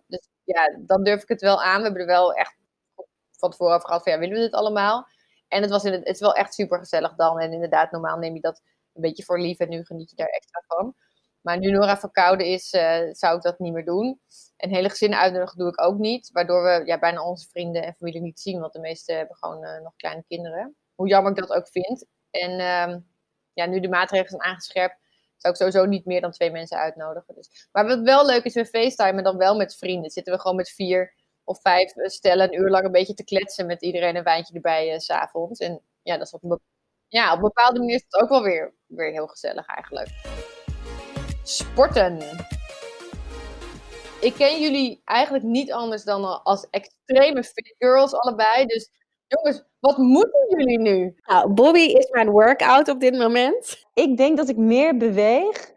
Dus 0.07 0.29
ja, 0.45 0.77
dan 0.79 1.03
durf 1.03 1.23
ik 1.23 1.29
het 1.29 1.41
wel 1.41 1.63
aan. 1.63 1.77
We 1.77 1.83
hebben 1.83 2.01
er 2.01 2.07
wel 2.07 2.33
echt 2.33 2.57
van 3.39 3.51
tevoren 3.51 3.75
over 3.75 3.89
gehad 3.89 4.05
ja, 4.05 4.19
willen 4.19 4.35
we 4.35 4.41
dit 4.41 4.53
allemaal? 4.53 5.09
En 5.53 5.63
het, 5.63 5.71
was 5.71 5.85
in 5.85 5.93
het, 5.93 6.07
het 6.07 6.15
is 6.15 6.21
wel 6.21 6.35
echt 6.35 6.55
super 6.55 6.79
gezellig 6.79 7.15
dan. 7.15 7.41
En 7.41 7.53
inderdaad, 7.53 7.91
normaal 7.91 8.19
neem 8.19 8.35
je 8.35 8.41
dat 8.41 8.63
een 8.93 9.03
beetje 9.03 9.25
voor 9.25 9.41
lief 9.41 9.59
en 9.59 9.69
nu 9.69 9.85
geniet 9.85 10.11
je 10.11 10.17
daar 10.17 10.29
extra 10.29 10.63
van. 10.67 10.95
Maar 11.41 11.59
nu 11.59 11.71
Nora 11.71 11.97
verkouden 11.99 12.47
is, 12.47 12.73
uh, 12.73 12.99
zou 13.11 13.37
ik 13.37 13.43
dat 13.43 13.59
niet 13.59 13.73
meer 13.73 13.85
doen. 13.85 14.21
En 14.57 14.71
hele 14.71 14.89
gezinnen 14.89 15.19
uitnodigen 15.19 15.59
doe 15.59 15.69
ik 15.69 15.81
ook 15.81 15.99
niet. 15.99 16.31
Waardoor 16.33 16.63
we 16.63 16.83
ja, 16.87 16.99
bijna 16.99 17.25
onze 17.25 17.49
vrienden 17.49 17.83
en 17.83 17.95
familie 17.95 18.21
niet 18.21 18.41
zien. 18.41 18.61
Want 18.61 18.73
de 18.73 18.79
meesten 18.79 19.17
hebben 19.17 19.37
gewoon 19.37 19.65
uh, 19.65 19.81
nog 19.81 19.97
kleine 19.97 20.25
kinderen. 20.29 20.77
Hoe 20.95 21.09
jammer 21.09 21.33
ik 21.33 21.39
dat 21.39 21.53
ook 21.53 21.69
vind. 21.69 22.07
En 22.31 22.51
uh, 22.51 22.97
ja, 23.53 23.67
nu 23.67 23.81
de 23.81 23.89
maatregelen 23.89 24.31
zijn 24.31 24.53
aangescherpt, 24.53 24.97
zou 25.37 25.55
ik 25.55 25.61
sowieso 25.61 25.85
niet 25.85 26.05
meer 26.05 26.21
dan 26.21 26.31
twee 26.31 26.51
mensen 26.51 26.79
uitnodigen. 26.79 27.35
Dus. 27.35 27.69
Maar 27.73 27.87
wat 27.87 28.01
wel 28.01 28.27
leuk 28.27 28.45
is, 28.45 28.55
we 28.55 28.67
facetimen 28.67 29.25
dan 29.25 29.37
wel 29.37 29.57
met 29.57 29.77
vrienden. 29.77 30.11
Zitten 30.11 30.33
we 30.33 30.41
gewoon 30.41 30.57
met 30.57 30.71
vier 30.71 31.15
of 31.45 31.61
vijf 31.61 31.93
stellen 31.97 32.53
een 32.53 32.61
uur 32.61 32.71
lang 32.71 32.85
een 32.85 32.93
beetje 32.93 33.15
te 33.15 33.25
kletsen 33.25 33.67
met 33.67 33.83
iedereen 33.83 34.17
een 34.17 34.23
wijntje 34.23 34.55
erbij 34.55 34.93
uh, 34.93 34.99
s'avonds. 34.99 35.61
En 35.61 35.83
ja, 36.03 36.17
dat 36.17 36.27
is 36.27 36.33
op 36.33 36.43
een, 36.43 36.61
ja, 37.09 37.31
op 37.31 37.37
een 37.37 37.43
bepaalde 37.43 37.79
manier 37.79 37.95
is 37.95 38.05
het 38.09 38.23
ook 38.23 38.29
wel 38.29 38.43
weer, 38.43 38.75
weer 38.87 39.11
heel 39.11 39.27
gezellig 39.27 39.67
eigenlijk. 39.67 40.09
Sporten. 41.43 42.19
Ik 44.21 44.35
ken 44.35 44.61
jullie 44.61 45.01
eigenlijk 45.05 45.45
niet 45.45 45.73
anders 45.73 46.05
dan 46.05 46.43
als 46.43 46.67
extreme 46.71 47.45
fit 47.45 47.75
girls 47.79 48.15
allebei. 48.15 48.67
Dus 48.67 48.91
jongens, 49.27 49.65
wat 49.81 49.97
moeten 49.97 50.47
jullie 50.49 50.79
nu? 50.79 51.15
Nou, 51.27 51.53
Bobby 51.53 51.81
is 51.81 52.11
mijn 52.11 52.31
workout 52.31 52.89
op 52.89 53.01
dit 53.01 53.19
moment. 53.19 53.87
Ik 53.95 54.17
denk 54.17 54.37
dat 54.37 54.49
ik 54.49 54.57
meer 54.57 54.97
beweeg. 54.97 55.73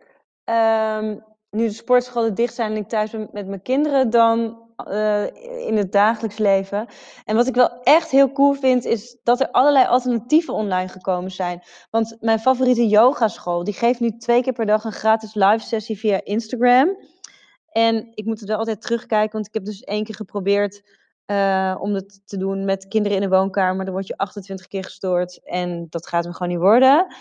Um, 0.46 1.24
nu 1.50 1.68
de 1.68 1.74
sportscholen 1.74 2.34
dicht 2.34 2.54
zijn 2.54 2.72
en 2.72 2.78
ik 2.78 2.88
thuis 2.88 3.12
ben 3.12 3.30
met 3.32 3.48
mijn 3.48 3.62
kinderen 3.62 4.10
dan 4.10 4.65
uh, 4.88 5.24
in 5.68 5.78
het 5.78 5.92
dagelijks 5.92 6.38
leven. 6.38 6.88
En 7.26 7.36
wat 7.36 7.48
ik 7.48 7.56
wel 7.56 7.82
echt 7.84 8.12
heel 8.12 8.32
cool 8.32 8.54
vind, 8.54 8.86
is 8.86 9.18
dat 9.24 9.40
er 9.40 9.52
allerlei 9.52 9.86
alternatieven 9.88 10.54
online 10.54 10.88
gekomen 10.88 11.32
zijn. 11.32 11.64
Want 11.90 12.18
mijn 12.20 12.40
favoriete 12.40 12.88
yogaschool, 12.88 13.64
die 13.64 13.74
geeft 13.74 14.00
nu 14.00 14.18
twee 14.18 14.42
keer 14.42 14.54
per 14.54 14.66
dag 14.66 14.84
een 14.84 14.92
gratis 14.92 15.34
live 15.34 15.60
sessie 15.60 15.98
via 15.98 16.24
Instagram. 16.24 16.98
En 17.70 18.08
ik 18.14 18.26
moet 18.26 18.40
het 18.40 18.50
wel 18.50 18.58
altijd 18.58 18.82
terugkijken, 18.82 19.32
want 19.32 19.48
ik 19.48 19.54
heb 19.54 19.66
dus 19.66 19.82
één 19.82 20.04
keer 20.04 20.16
geprobeerd 20.16 20.82
uh, 21.28 21.76
om 21.80 21.94
het 21.94 22.22
te 22.26 22.38
doen 22.38 22.66
met 22.66 22.88
kinderen 22.88 23.18
in 23.18 23.30
de 23.30 23.36
woonkamer. 23.36 23.86
Dan 23.86 23.94
word 23.94 24.08
je 24.08 24.18
28 24.18 24.68
keer 24.68 24.84
gestoord 24.84 25.44
en 25.44 25.88
dat 25.90 26.08
gaat 26.08 26.24
hem 26.24 26.34
gewoon 26.34 26.52
niet 26.52 26.62
worden. 26.62 27.16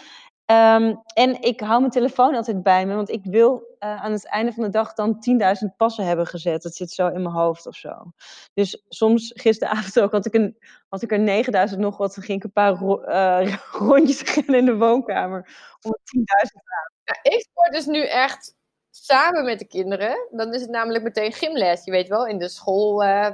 Um, 0.46 1.02
en 1.14 1.42
ik 1.42 1.60
hou 1.60 1.80
mijn 1.80 1.92
telefoon 1.92 2.34
altijd 2.34 2.62
bij 2.62 2.86
me, 2.86 2.94
want 2.94 3.10
ik 3.10 3.24
wil 3.24 3.76
uh, 3.80 4.02
aan 4.02 4.12
het 4.12 4.26
einde 4.26 4.52
van 4.52 4.62
de 4.62 4.70
dag 4.70 4.94
dan 4.94 5.24
10.000 5.64 5.76
passen 5.76 6.06
hebben 6.06 6.26
gezet. 6.26 6.62
Dat 6.62 6.74
zit 6.74 6.90
zo 6.90 7.06
in 7.06 7.22
mijn 7.22 7.34
hoofd 7.34 7.66
of 7.66 7.76
zo. 7.76 8.12
Dus 8.54 8.82
soms, 8.88 9.32
gisteravond 9.34 10.00
ook, 10.00 10.12
had 10.12 10.26
ik, 10.26 10.34
een, 10.34 10.58
had 10.88 11.02
ik 11.02 11.12
er 11.12 11.70
9.000 11.72 11.78
nog 11.78 11.96
wat. 11.96 12.14
Dan 12.14 12.24
ging 12.24 12.38
ik 12.38 12.44
een 12.44 12.52
paar 12.52 12.82
uh, 12.82 13.56
rondjes 13.88 14.34
rennen 14.34 14.58
in 14.58 14.64
de 14.64 14.76
woonkamer 14.76 15.48
om 15.82 15.92
10.000 15.92 16.24
te. 16.42 16.60
Ja, 17.04 17.18
ik 17.22 17.40
sport 17.40 17.72
dus 17.72 17.86
nu 17.86 18.06
echt 18.06 18.54
samen 18.90 19.44
met 19.44 19.58
de 19.58 19.66
kinderen. 19.66 20.28
Dan 20.30 20.54
is 20.54 20.60
het 20.60 20.70
namelijk 20.70 21.04
meteen 21.04 21.32
gymles. 21.32 21.84
Je 21.84 21.90
weet 21.90 22.08
wel, 22.08 22.26
in 22.26 22.38
de 22.38 22.48
school. 22.48 23.04
Uh, 23.04 23.28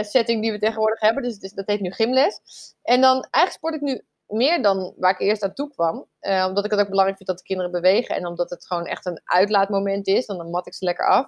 setting 0.00 0.42
die 0.42 0.52
we 0.52 0.58
tegenwoordig 0.58 1.00
hebben. 1.00 1.22
Dus, 1.22 1.38
dus, 1.38 1.52
dat 1.52 1.66
heet 1.66 1.80
nu 1.80 1.90
gymles. 1.90 2.40
En 2.82 3.00
dan 3.00 3.26
eigenlijk 3.30 3.52
sport 3.52 3.74
ik 3.74 3.80
nu 3.80 4.02
meer 4.28 4.62
dan 4.62 4.94
waar 4.96 5.12
ik 5.12 5.20
eerst 5.20 5.42
aan 5.42 5.54
toe 5.54 5.70
kwam. 5.70 6.06
Uh, 6.20 6.44
omdat 6.48 6.64
ik 6.64 6.70
het 6.70 6.80
ook 6.80 6.88
belangrijk 6.88 7.16
vind 7.16 7.28
dat 7.28 7.38
de 7.38 7.44
kinderen 7.44 7.72
bewegen. 7.72 8.16
En 8.16 8.26
omdat 8.26 8.50
het 8.50 8.66
gewoon 8.66 8.86
echt 8.86 9.06
een 9.06 9.20
uitlaatmoment 9.24 10.06
is. 10.06 10.26
Dan, 10.26 10.50
mat 10.50 10.66
ik 10.66 10.74
ze 10.74 10.84
lekker 10.84 11.06
af. 11.06 11.26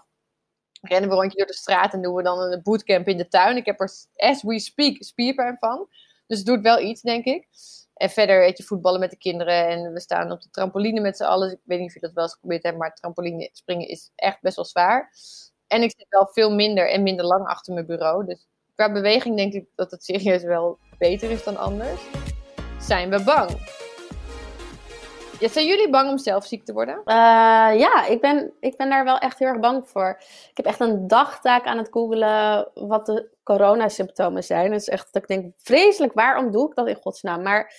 Rennen 0.80 1.10
we 1.10 1.16
rondje 1.16 1.38
door 1.38 1.46
de 1.46 1.54
straat 1.54 1.92
en 1.92 2.02
doen 2.02 2.14
we 2.14 2.22
dan 2.22 2.38
een 2.38 2.62
bootcamp 2.62 3.08
in 3.08 3.16
de 3.16 3.28
tuin. 3.28 3.56
Ik 3.56 3.66
heb 3.66 3.80
er, 3.80 3.90
as 4.16 4.42
we 4.42 4.58
speak, 4.58 5.02
spierpijn 5.02 5.56
van. 5.58 5.88
Dus 6.26 6.38
het 6.38 6.46
doet 6.46 6.62
wel 6.62 6.80
iets, 6.80 7.02
denk 7.02 7.24
ik. 7.24 7.48
En 7.94 8.10
verder 8.10 8.38
weet 8.38 8.58
je 8.58 8.64
voetballen 8.64 9.00
met 9.00 9.10
de 9.10 9.16
kinderen. 9.16 9.68
En 9.68 9.92
we 9.92 10.00
staan 10.00 10.32
op 10.32 10.42
de 10.42 10.50
trampoline 10.50 11.00
met 11.00 11.16
z'n 11.16 11.24
allen. 11.24 11.50
Ik 11.50 11.58
weet 11.64 11.78
niet 11.78 11.88
of 11.88 11.94
je 11.94 12.00
dat 12.00 12.12
wel 12.12 12.24
eens 12.24 12.32
geprobeerd 12.32 12.62
hebt. 12.62 12.78
Maar 12.78 12.94
trampoline 12.94 13.50
springen 13.52 13.88
is 13.88 14.10
echt 14.14 14.40
best 14.40 14.56
wel 14.56 14.64
zwaar. 14.64 15.12
En 15.66 15.82
ik 15.82 15.92
zit 15.96 16.06
wel 16.08 16.28
veel 16.32 16.54
minder 16.54 16.90
en 16.90 17.02
minder 17.02 17.24
lang 17.24 17.46
achter 17.46 17.74
mijn 17.74 17.86
bureau. 17.86 18.26
Dus 18.26 18.46
qua 18.74 18.92
beweging 18.92 19.36
denk 19.36 19.52
ik 19.52 19.66
dat 19.74 19.90
het 19.90 20.04
serieus 20.04 20.42
wel 20.42 20.78
beter 20.98 21.30
is 21.30 21.44
dan 21.44 21.56
anders. 21.56 22.00
Zijn 22.80 23.10
we 23.10 23.22
bang? 23.24 23.50
Zijn 25.40 25.66
jullie 25.66 25.90
bang 25.90 26.10
om 26.10 26.18
zelf 26.18 26.46
ziek 26.46 26.64
te 26.64 26.72
worden? 26.72 26.94
Uh, 26.94 27.14
ja, 27.78 28.06
ik 28.06 28.20
ben, 28.20 28.52
ik 28.60 28.76
ben 28.76 28.90
daar 28.90 29.04
wel 29.04 29.18
echt 29.18 29.38
heel 29.38 29.48
erg 29.48 29.60
bang 29.60 29.88
voor. 29.88 30.16
Ik 30.20 30.56
heb 30.56 30.66
echt 30.66 30.80
een 30.80 31.06
dagtaak 31.06 31.66
aan 31.66 31.78
het 31.78 31.88
googelen 31.90 32.70
wat 32.74 33.06
de 33.06 33.28
coronasymptomen 33.42 34.44
zijn. 34.44 34.72
Het 34.72 34.80
is 34.80 34.88
echt 34.88 35.12
dat 35.12 35.22
ik 35.22 35.28
denk, 35.28 35.52
vreselijk, 35.56 36.12
waarom 36.12 36.50
doe 36.50 36.68
ik 36.68 36.74
dat 36.74 36.88
in 36.88 36.98
godsnaam? 37.00 37.42
Maar 37.42 37.72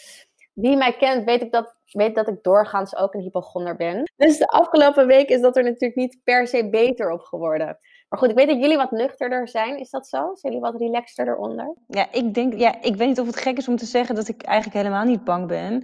wie 0.54 0.78
mij 0.78 0.94
kent, 0.94 1.26
weet 1.26 1.42
ik 1.42 1.52
dat, 1.52 1.76
weet 1.92 2.16
dat 2.16 2.28
ik 2.28 2.44
doorgaans 2.44 2.96
ook 2.96 3.14
een 3.14 3.22
hypochonder 3.22 3.76
ben. 3.76 4.12
Dus 4.16 4.38
de 4.38 4.48
afgelopen 4.48 5.08
week 5.08 5.30
is 5.30 5.42
dat 5.42 5.58
er 5.58 5.64
natuurlijk 5.64 5.96
niet 5.96 6.18
per 6.24 6.48
se 6.48 6.70
beter 6.70 7.12
op 7.12 7.22
geworden. 7.22 7.78
Maar 8.12 8.19
goed, 8.19 8.30
ik 8.30 8.36
weet 8.36 8.47
dat 8.47 8.60
jullie 8.60 8.78
wat 8.78 8.91
nuchterder 8.91 9.47
zijn. 9.47 9.80
Is 9.80 9.89
dat 9.89 10.08
zo? 10.08 10.17
Zijn 10.17 10.54
jullie 10.54 10.60
wat 10.60 10.76
relaxter 10.76 11.28
eronder? 11.28 11.74
Ja, 11.88 12.08
ik 12.12 12.34
denk, 12.34 12.54
ja, 12.54 12.82
ik 12.82 12.95
weet 12.95 13.08
niet 13.08 13.19
of 13.19 13.26
het 13.26 13.36
gek 13.36 13.58
is 13.58 13.67
om 13.67 13.76
te 13.76 13.86
zeggen 13.86 14.15
dat 14.15 14.28
ik 14.28 14.41
eigenlijk 14.41 14.78
helemaal 14.78 15.06
niet 15.06 15.24
bang 15.24 15.47
ben. 15.47 15.84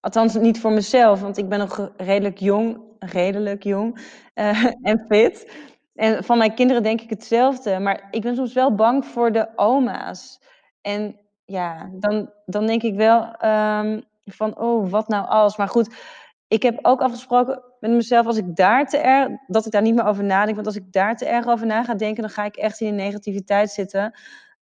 Althans, 0.00 0.34
niet 0.34 0.60
voor 0.60 0.72
mezelf, 0.72 1.20
want 1.20 1.38
ik 1.38 1.48
ben 1.48 1.58
nog 1.58 1.90
redelijk 1.96 2.38
jong, 2.38 2.80
redelijk 2.98 3.62
jong 3.62 3.98
uh, 4.34 4.64
en 4.82 5.04
fit. 5.08 5.52
En 5.94 6.24
van 6.24 6.38
mijn 6.38 6.54
kinderen 6.54 6.82
denk 6.82 7.00
ik 7.00 7.10
hetzelfde. 7.10 7.78
Maar 7.78 8.08
ik 8.10 8.22
ben 8.22 8.36
soms 8.36 8.52
wel 8.52 8.74
bang 8.74 9.04
voor 9.04 9.32
de 9.32 9.48
oma's. 9.56 10.40
En 10.80 11.16
ja, 11.44 11.90
dan, 11.92 12.30
dan 12.46 12.66
denk 12.66 12.82
ik 12.82 12.94
wel 12.94 13.34
um, 13.44 14.02
van, 14.24 14.58
oh, 14.58 14.90
wat 14.90 15.08
nou 15.08 15.28
als? 15.28 15.56
Maar 15.56 15.68
goed, 15.68 15.94
ik 16.48 16.62
heb 16.62 16.78
ook 16.82 17.00
afgesproken 17.00 17.62
met 17.80 17.90
mezelf, 17.90 18.26
als 18.26 18.36
ik 18.36 18.56
daar 18.56 18.88
te 18.88 18.98
erg, 18.98 19.28
dat 19.46 19.66
ik 19.66 19.72
daar 19.72 19.82
niet 19.82 19.94
meer 19.94 20.06
over 20.06 20.24
nadenk. 20.24 20.54
Want 20.54 20.66
als 20.66 20.76
ik 20.76 20.92
daar 20.92 21.16
te 21.16 21.26
erg 21.26 21.46
over 21.46 21.66
na 21.66 21.84
ga 21.84 21.94
denken, 21.94 22.22
dan 22.22 22.30
ga 22.30 22.44
ik 22.44 22.56
echt 22.56 22.80
in 22.80 22.96
de 22.96 23.02
negativiteit 23.02 23.70
zitten. 23.70 24.18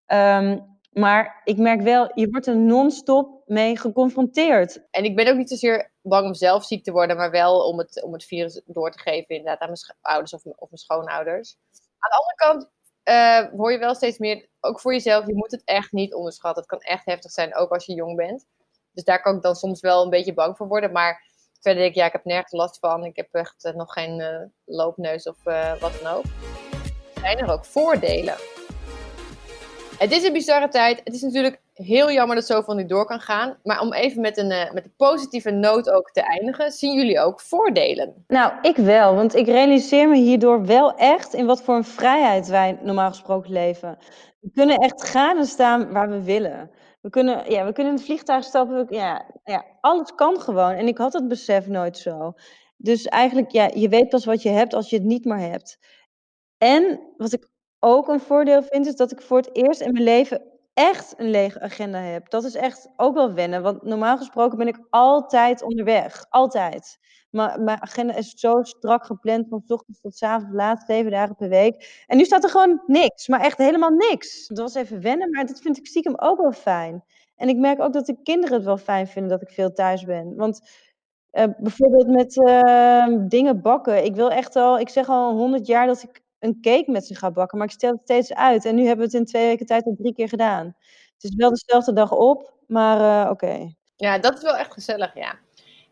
Um, 0.07 0.77
maar 0.91 1.41
ik 1.43 1.57
merk 1.57 1.81
wel, 1.81 2.11
je 2.13 2.29
wordt 2.29 2.47
er 2.47 2.57
non-stop 2.57 3.41
mee 3.45 3.77
geconfronteerd. 3.77 4.87
En 4.91 5.03
ik 5.03 5.15
ben 5.15 5.27
ook 5.27 5.37
niet 5.37 5.49
zozeer 5.49 5.91
bang 6.01 6.25
om 6.25 6.33
zelf 6.33 6.65
ziek 6.65 6.83
te 6.83 6.91
worden, 6.91 7.17
maar 7.17 7.31
wel 7.31 7.67
om 7.67 7.77
het, 7.77 8.03
om 8.03 8.13
het 8.13 8.23
virus 8.23 8.61
door 8.65 8.91
te 8.91 8.99
geven 8.99 9.35
inderdaad 9.35 9.59
aan 9.59 9.67
mijn 9.67 9.97
ouders 10.01 10.33
of, 10.33 10.45
of 10.45 10.69
mijn 10.69 10.77
schoonouders. 10.77 11.57
Aan 11.97 12.09
de 12.09 12.17
andere 12.17 12.35
kant 12.35 12.69
uh, 13.07 13.59
hoor 13.59 13.71
je 13.71 13.77
wel 13.77 13.95
steeds 13.95 14.17
meer, 14.17 14.49
ook 14.59 14.79
voor 14.79 14.93
jezelf, 14.93 15.27
je 15.27 15.35
moet 15.35 15.51
het 15.51 15.63
echt 15.63 15.91
niet 15.91 16.13
onderschatten. 16.13 16.63
Het 16.63 16.71
kan 16.71 16.81
echt 16.81 17.05
heftig 17.05 17.31
zijn, 17.31 17.55
ook 17.55 17.71
als 17.71 17.85
je 17.85 17.93
jong 17.93 18.15
bent. 18.15 18.45
Dus 18.91 19.03
daar 19.03 19.21
kan 19.21 19.35
ik 19.35 19.41
dan 19.41 19.55
soms 19.55 19.81
wel 19.81 20.03
een 20.03 20.09
beetje 20.09 20.33
bang 20.33 20.57
voor 20.57 20.67
worden. 20.67 20.91
Maar 20.91 21.23
verder 21.67 21.85
ik, 21.85 21.95
ja, 21.95 22.05
ik 22.05 22.11
heb 22.11 22.25
nergens 22.25 22.51
last 22.51 22.79
van. 22.79 23.03
Ik 23.03 23.15
heb 23.15 23.27
echt 23.31 23.65
uh, 23.65 23.73
nog 23.73 23.93
geen 23.93 24.19
uh, 24.19 24.27
loopneus 24.65 25.23
of 25.23 25.35
wat 25.79 26.01
dan 26.01 26.13
ook. 26.13 26.23
Zijn 27.21 27.37
er 27.37 27.51
ook 27.51 27.65
voordelen? 27.65 28.35
Het 29.97 30.11
is 30.11 30.23
een 30.23 30.33
bizarre 30.33 30.67
tijd. 30.67 31.01
Het 31.03 31.13
is 31.13 31.21
natuurlijk 31.21 31.61
heel 31.73 32.11
jammer 32.11 32.35
dat 32.35 32.45
zoveel 32.45 32.75
niet 32.75 32.89
door 32.89 33.05
kan 33.05 33.19
gaan. 33.19 33.57
Maar 33.63 33.79
om 33.79 33.93
even 33.93 34.21
met 34.21 34.37
een, 34.37 34.47
met 34.47 34.85
een 34.85 34.93
positieve 34.97 35.51
noot 35.51 35.89
ook 35.89 36.11
te 36.11 36.21
eindigen, 36.21 36.71
zien 36.71 36.93
jullie 36.93 37.19
ook 37.19 37.41
voordelen? 37.41 38.23
Nou, 38.27 38.53
ik 38.61 38.75
wel. 38.75 39.15
Want 39.15 39.35
ik 39.35 39.45
realiseer 39.45 40.09
me 40.09 40.15
hierdoor 40.15 40.65
wel 40.65 40.95
echt 40.95 41.33
in 41.33 41.45
wat 41.45 41.61
voor 41.61 41.75
een 41.75 41.83
vrijheid 41.83 42.47
wij 42.47 42.79
normaal 42.81 43.09
gesproken 43.09 43.51
leven. 43.51 43.97
We 44.39 44.51
kunnen 44.53 44.77
echt 44.77 45.09
gaan 45.09 45.45
staan 45.45 45.91
waar 45.91 46.09
we 46.09 46.23
willen. 46.23 46.71
We 47.07 47.13
kunnen, 47.13 47.51
ja, 47.51 47.65
we 47.65 47.73
kunnen 47.73 47.93
in 47.93 47.97
het 47.97 48.07
vliegtuig 48.07 48.43
stappen. 48.43 48.85
Ja, 48.89 49.25
ja, 49.43 49.65
alles 49.81 50.15
kan 50.15 50.41
gewoon. 50.41 50.71
En 50.71 50.87
ik 50.87 50.97
had 50.97 51.13
het 51.13 51.27
besef 51.27 51.67
nooit 51.67 51.97
zo. 51.97 52.33
Dus 52.77 53.05
eigenlijk, 53.05 53.51
ja, 53.51 53.69
je 53.73 53.89
weet 53.89 54.09
pas 54.09 54.25
wat 54.25 54.41
je 54.41 54.49
hebt 54.49 54.73
als 54.73 54.89
je 54.89 54.95
het 54.95 55.05
niet 55.05 55.25
meer 55.25 55.37
hebt. 55.37 55.77
En 56.57 56.99
wat 57.17 57.33
ik 57.33 57.47
ook 57.79 58.07
een 58.07 58.19
voordeel 58.19 58.63
vind, 58.63 58.85
is 58.85 58.95
dat 58.95 59.11
ik 59.11 59.21
voor 59.21 59.37
het 59.37 59.55
eerst 59.55 59.81
in 59.81 59.91
mijn 59.91 60.03
leven 60.03 60.41
echt 60.73 61.13
een 61.17 61.29
lege 61.29 61.59
agenda 61.59 61.99
heb. 61.99 62.29
Dat 62.29 62.43
is 62.43 62.55
echt 62.55 62.89
ook 62.95 63.13
wel 63.13 63.33
wennen, 63.33 63.61
want 63.61 63.83
normaal 63.83 64.17
gesproken 64.17 64.57
ben 64.57 64.67
ik 64.67 64.85
altijd 64.89 65.61
onderweg. 65.61 66.25
Altijd. 66.29 66.97
Maar 67.37 67.61
mijn 67.61 67.81
agenda 67.81 68.15
is 68.15 68.33
zo 68.35 68.61
strak 68.61 69.05
gepland 69.05 69.47
van 69.49 69.63
ochtends 69.67 70.01
tot 70.01 70.21
avond 70.21 70.53
laat, 70.53 70.83
zeven 70.87 71.11
dagen 71.11 71.35
per 71.35 71.49
week. 71.49 72.03
En 72.07 72.17
nu 72.17 72.25
staat 72.25 72.43
er 72.43 72.49
gewoon 72.49 72.81
niks, 72.85 73.27
maar 73.27 73.39
echt 73.39 73.57
helemaal 73.57 73.89
niks. 73.89 74.47
Dat 74.47 74.57
was 74.57 74.75
even 74.75 75.01
wennen, 75.01 75.29
maar 75.29 75.45
dat 75.45 75.59
vind 75.59 75.77
ik 75.77 75.87
stiekem 75.87 76.13
ook 76.17 76.41
wel 76.41 76.51
fijn. 76.51 77.03
En 77.35 77.49
ik 77.49 77.57
merk 77.57 77.81
ook 77.81 77.93
dat 77.93 78.05
de 78.05 78.21
kinderen 78.23 78.55
het 78.55 78.65
wel 78.65 78.77
fijn 78.77 79.07
vinden 79.07 79.31
dat 79.31 79.41
ik 79.41 79.49
veel 79.49 79.73
thuis 79.73 80.03
ben. 80.03 80.35
Want 80.35 80.61
uh, 81.31 81.43
bijvoorbeeld 81.57 82.07
met 82.07 82.35
uh, 82.35 83.27
dingen 83.27 83.61
bakken. 83.61 84.05
Ik 84.05 84.15
wil 84.15 84.31
echt 84.31 84.55
al, 84.55 84.79
ik 84.79 84.89
zeg 84.89 85.09
al 85.09 85.31
honderd 85.35 85.67
jaar 85.67 85.87
dat 85.87 86.03
ik 86.03 86.21
een 86.39 86.57
cake 86.61 86.91
met 86.91 87.05
ze 87.05 87.15
ga 87.15 87.31
bakken, 87.31 87.57
maar 87.57 87.67
ik 87.67 87.73
stel 87.73 87.91
het 87.91 88.01
steeds 88.03 88.33
uit. 88.33 88.65
En 88.65 88.75
nu 88.75 88.81
hebben 88.81 88.97
we 88.97 89.11
het 89.11 89.21
in 89.21 89.25
twee 89.25 89.47
weken 89.47 89.65
tijd 89.65 89.85
al 89.85 89.95
drie 89.97 90.13
keer 90.13 90.29
gedaan. 90.29 90.65
Het 91.13 91.23
is 91.23 91.35
wel 91.35 91.49
dezelfde 91.49 91.93
dag 91.93 92.11
op, 92.11 92.53
maar 92.67 93.25
uh, 93.25 93.31
oké. 93.31 93.73
Ja, 93.95 94.19
dat 94.19 94.37
is 94.37 94.41
wel 94.41 94.55
echt 94.55 94.73
gezellig, 94.73 95.15
ja. 95.15 95.39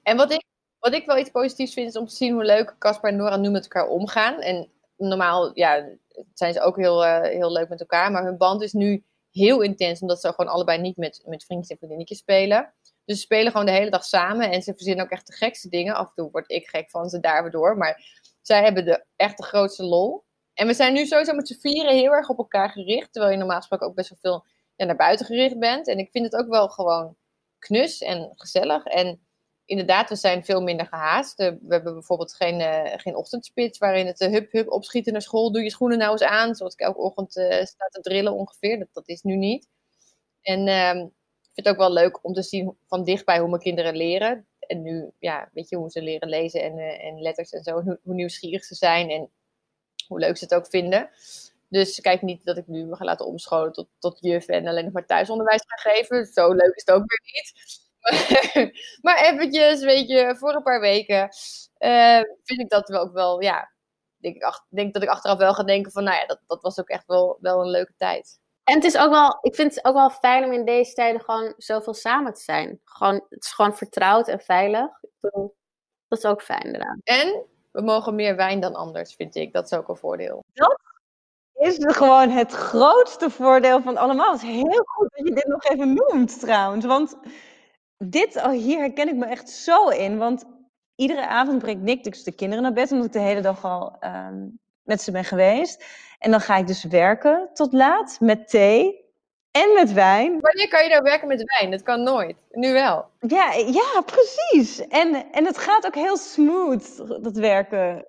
En 0.03 0.17
wat 0.17 0.31
ik, 0.31 0.43
wat 0.85 0.93
ik 0.93 1.05
wel 1.05 1.17
iets 1.17 1.29
positiefs 1.29 1.73
vind, 1.73 1.87
is 1.87 1.95
om 1.95 2.07
te 2.07 2.15
zien 2.15 2.33
hoe 2.33 2.43
leuk 2.43 2.75
Caspar 2.79 3.09
en 3.09 3.15
Nora 3.15 3.37
nu 3.37 3.49
met 3.49 3.63
elkaar 3.63 3.87
omgaan. 3.87 4.41
En 4.41 4.69
normaal, 4.97 5.51
ja, 5.53 5.89
zijn 6.33 6.53
ze 6.53 6.61
ook 6.61 6.77
heel, 6.77 7.05
uh, 7.05 7.21
heel 7.21 7.51
leuk 7.51 7.69
met 7.69 7.79
elkaar, 7.79 8.11
maar 8.11 8.23
hun 8.23 8.37
band 8.37 8.61
is 8.61 8.73
nu 8.73 9.03
heel 9.31 9.61
intens, 9.61 10.01
omdat 10.01 10.21
ze 10.21 10.33
gewoon 10.33 10.51
allebei 10.51 10.81
niet 10.81 10.97
met, 10.97 11.23
met 11.25 11.45
vriendjes 11.45 11.69
en 11.69 11.77
vriendinnetjes 11.77 12.17
spelen. 12.17 12.73
Dus 13.05 13.15
ze 13.15 13.21
spelen 13.21 13.51
gewoon 13.51 13.65
de 13.65 13.71
hele 13.71 13.89
dag 13.89 14.03
samen 14.03 14.51
en 14.51 14.61
ze 14.61 14.73
verzinnen 14.73 15.05
ook 15.05 15.11
echt 15.11 15.27
de 15.27 15.33
gekste 15.33 15.69
dingen. 15.69 15.95
Af 15.95 16.07
en 16.07 16.13
toe 16.15 16.31
word 16.31 16.51
ik 16.51 16.67
gek 16.67 16.89
van 16.89 17.09
ze 17.09 17.19
daardoor, 17.19 17.77
maar 17.77 18.23
zij 18.41 18.63
hebben 18.63 18.85
de, 18.85 19.05
echt 19.15 19.37
de 19.37 19.43
grootste 19.43 19.83
lol. 19.83 20.23
En 20.53 20.67
we 20.67 20.73
zijn 20.73 20.93
nu 20.93 21.05
sowieso 21.05 21.33
met 21.33 21.47
z'n 21.47 21.59
vieren 21.59 21.95
heel 21.95 22.11
erg 22.11 22.29
op 22.29 22.37
elkaar 22.37 22.69
gericht, 22.69 23.13
terwijl 23.13 23.33
je 23.33 23.39
normaal 23.39 23.57
gesproken 23.57 23.87
ook 23.87 23.95
best 23.95 24.09
wel 24.09 24.19
veel 24.21 24.45
naar 24.85 24.95
buiten 24.95 25.25
gericht 25.25 25.59
bent. 25.59 25.87
En 25.87 25.97
ik 25.97 26.11
vind 26.11 26.25
het 26.25 26.35
ook 26.35 26.49
wel 26.49 26.69
gewoon 26.69 27.15
knus 27.59 28.01
en 28.01 28.31
gezellig. 28.35 28.85
En 28.85 29.24
inderdaad, 29.65 30.09
we 30.09 30.15
zijn 30.15 30.45
veel 30.45 30.61
minder 30.61 30.85
gehaast. 30.85 31.37
We 31.37 31.59
hebben 31.67 31.93
bijvoorbeeld 31.93 32.33
geen, 32.33 32.59
uh, 32.59 32.93
geen 32.95 33.15
ochtendspits 33.15 33.77
waarin 33.77 34.05
het 34.05 34.21
uh, 34.21 34.29
hup 34.31 34.51
hup 34.51 34.69
opschieten 34.69 35.13
naar 35.13 35.21
school. 35.21 35.51
Doe 35.51 35.63
je 35.63 35.69
schoenen 35.69 35.97
nou 35.97 36.11
eens 36.11 36.23
aan, 36.23 36.55
zoals 36.55 36.73
ik 36.73 36.79
elke 36.79 36.99
ochtend 36.99 37.37
uh, 37.37 37.63
sta 37.63 37.87
te 37.87 38.01
drillen 38.01 38.33
ongeveer. 38.33 38.79
Dat, 38.79 38.87
dat 38.91 39.07
is 39.07 39.21
nu 39.21 39.35
niet. 39.35 39.67
En 40.41 40.67
ehm, 40.67 40.97
ik 40.97 41.51
vind 41.53 41.67
het 41.67 41.67
ook 41.67 41.77
wel 41.77 41.91
leuk 41.93 42.23
om 42.23 42.33
te 42.33 42.43
zien 42.43 42.77
van 42.87 43.03
dichtbij 43.03 43.39
hoe 43.39 43.49
mijn 43.49 43.61
kinderen 43.61 43.95
leren. 43.95 44.47
En 44.59 44.81
nu, 44.81 45.11
ja, 45.19 45.49
weet 45.53 45.69
je, 45.69 45.75
hoe 45.75 45.89
ze 45.89 46.01
leren 46.01 46.29
lezen 46.29 46.63
en, 46.63 46.79
en 46.79 47.21
letters 47.21 47.51
en 47.51 47.63
zo. 47.63 47.81
Hoe, 47.81 47.99
hoe 48.03 48.13
nieuwsgierig 48.13 48.63
ze 48.63 48.75
zijn 48.75 49.09
en 49.09 49.29
hoe 50.07 50.19
leuk 50.19 50.37
ze 50.37 50.43
het 50.43 50.53
ook 50.53 50.67
vinden. 50.67 51.09
Dus 51.69 52.01
kijk 52.01 52.21
niet 52.21 52.45
dat 52.45 52.57
ik 52.57 52.67
nu 52.67 52.85
me 52.85 52.95
ga 52.95 53.05
laten 53.05 53.25
omscholen 53.25 53.73
tot, 53.73 53.87
tot 53.99 54.17
juf 54.21 54.47
en 54.47 54.67
alleen 54.67 54.83
nog 54.83 54.93
maar 54.93 55.05
thuisonderwijs 55.05 55.63
ga 55.67 55.89
geven. 55.89 56.25
Zo 56.25 56.51
leuk 56.53 56.75
is 56.75 56.83
het 56.85 56.95
ook 56.95 57.03
weer 57.07 57.21
niet. 57.23 57.83
maar 59.05 59.21
eventjes, 59.21 59.83
weet 59.83 60.07
je, 60.07 60.35
voor 60.37 60.55
een 60.55 60.63
paar 60.63 60.79
weken 60.79 61.29
uh, 61.79 62.21
vind 62.43 62.59
ik 62.59 62.69
dat 62.69 62.89
we 62.89 62.97
ook 62.97 63.13
wel, 63.13 63.41
ja, 63.41 63.71
denk, 64.17 64.35
ik 64.35 64.43
ach, 64.43 64.65
denk 64.69 64.93
dat 64.93 65.03
ik 65.03 65.09
achteraf 65.09 65.37
wel 65.37 65.53
ga 65.53 65.63
denken 65.63 65.91
van, 65.91 66.03
nou 66.03 66.17
ja, 66.17 66.25
dat, 66.25 66.39
dat 66.47 66.61
was 66.61 66.79
ook 66.79 66.89
echt 66.89 67.05
wel, 67.05 67.37
wel 67.41 67.61
een 67.61 67.69
leuke 67.69 67.93
tijd. 67.97 68.39
En 68.63 68.75
het 68.75 68.83
is 68.83 68.97
ook 68.97 69.09
wel, 69.09 69.37
ik 69.41 69.55
vind 69.55 69.75
het 69.75 69.85
ook 69.85 69.93
wel 69.93 70.09
fijn 70.09 70.43
om 70.43 70.51
in 70.51 70.65
deze 70.65 70.93
tijden 70.93 71.21
gewoon 71.21 71.53
zoveel 71.57 71.93
samen 71.93 72.33
te 72.33 72.41
zijn. 72.41 72.79
Gewoon, 72.83 73.25
het 73.29 73.43
is 73.43 73.51
gewoon 73.51 73.77
vertrouwd 73.77 74.27
en 74.27 74.39
veilig. 74.39 74.89
Dat 76.07 76.17
is 76.17 76.25
ook 76.25 76.41
fijn 76.41 76.61
inderdaad. 76.61 76.97
En 77.03 77.45
we 77.71 77.81
mogen 77.81 78.15
meer 78.15 78.35
wijn 78.35 78.59
dan 78.59 78.75
anders, 78.75 79.15
vind 79.15 79.35
ik. 79.35 79.53
Dat 79.53 79.65
is 79.65 79.77
ook 79.77 79.87
een 79.87 79.95
voordeel. 79.95 80.43
Dat 80.53 80.79
is 81.53 81.75
gewoon 81.79 82.29
het 82.29 82.51
grootste 82.51 83.29
voordeel 83.29 83.81
van 83.81 83.97
allemaal. 83.97 84.31
Het 84.31 84.41
is 84.41 84.49
heel 84.49 84.83
goed 84.85 85.09
dat 85.15 85.27
je 85.27 85.33
dit 85.33 85.47
nog 85.47 85.63
even 85.63 85.93
noemt 85.93 86.39
trouwens. 86.39 86.85
Want 86.85 87.17
dit, 87.97 88.35
oh, 88.35 88.49
hier 88.49 88.79
herken 88.79 89.07
ik 89.07 89.15
me 89.15 89.25
echt 89.25 89.49
zo 89.49 89.87
in. 89.87 90.17
Want 90.17 90.43
iedere 90.95 91.27
avond 91.27 91.59
brengt 91.59 91.81
Nick 91.81 92.03
dus 92.03 92.23
de 92.23 92.35
kinderen 92.35 92.63
naar 92.63 92.73
bed, 92.73 92.91
omdat 92.91 93.05
ik 93.05 93.13
de 93.13 93.19
hele 93.19 93.41
dag 93.41 93.65
al 93.65 93.97
um, 94.01 94.59
met 94.83 95.01
ze 95.01 95.11
ben 95.11 95.23
geweest. 95.23 95.85
En 96.19 96.31
dan 96.31 96.41
ga 96.41 96.57
ik 96.57 96.67
dus 96.67 96.83
werken 96.83 97.49
tot 97.53 97.73
laat 97.73 98.17
met 98.19 98.49
thee 98.49 99.03
en 99.51 99.73
met 99.73 99.93
wijn. 99.93 100.39
Wanneer 100.39 100.67
kan 100.67 100.83
je 100.83 100.89
nou 100.89 101.03
werken 101.03 101.27
met 101.27 101.57
wijn? 101.59 101.71
Dat 101.71 101.83
kan 101.83 102.03
nooit. 102.03 102.45
Nu 102.51 102.73
wel. 102.73 103.05
Ja, 103.19 103.53
ja 103.53 104.01
precies. 104.05 104.87
En, 104.87 105.31
en 105.31 105.45
het 105.45 105.57
gaat 105.57 105.85
ook 105.85 105.95
heel 105.95 106.17
smooth, 106.17 106.97
dat 107.23 107.37
werken. 107.37 108.05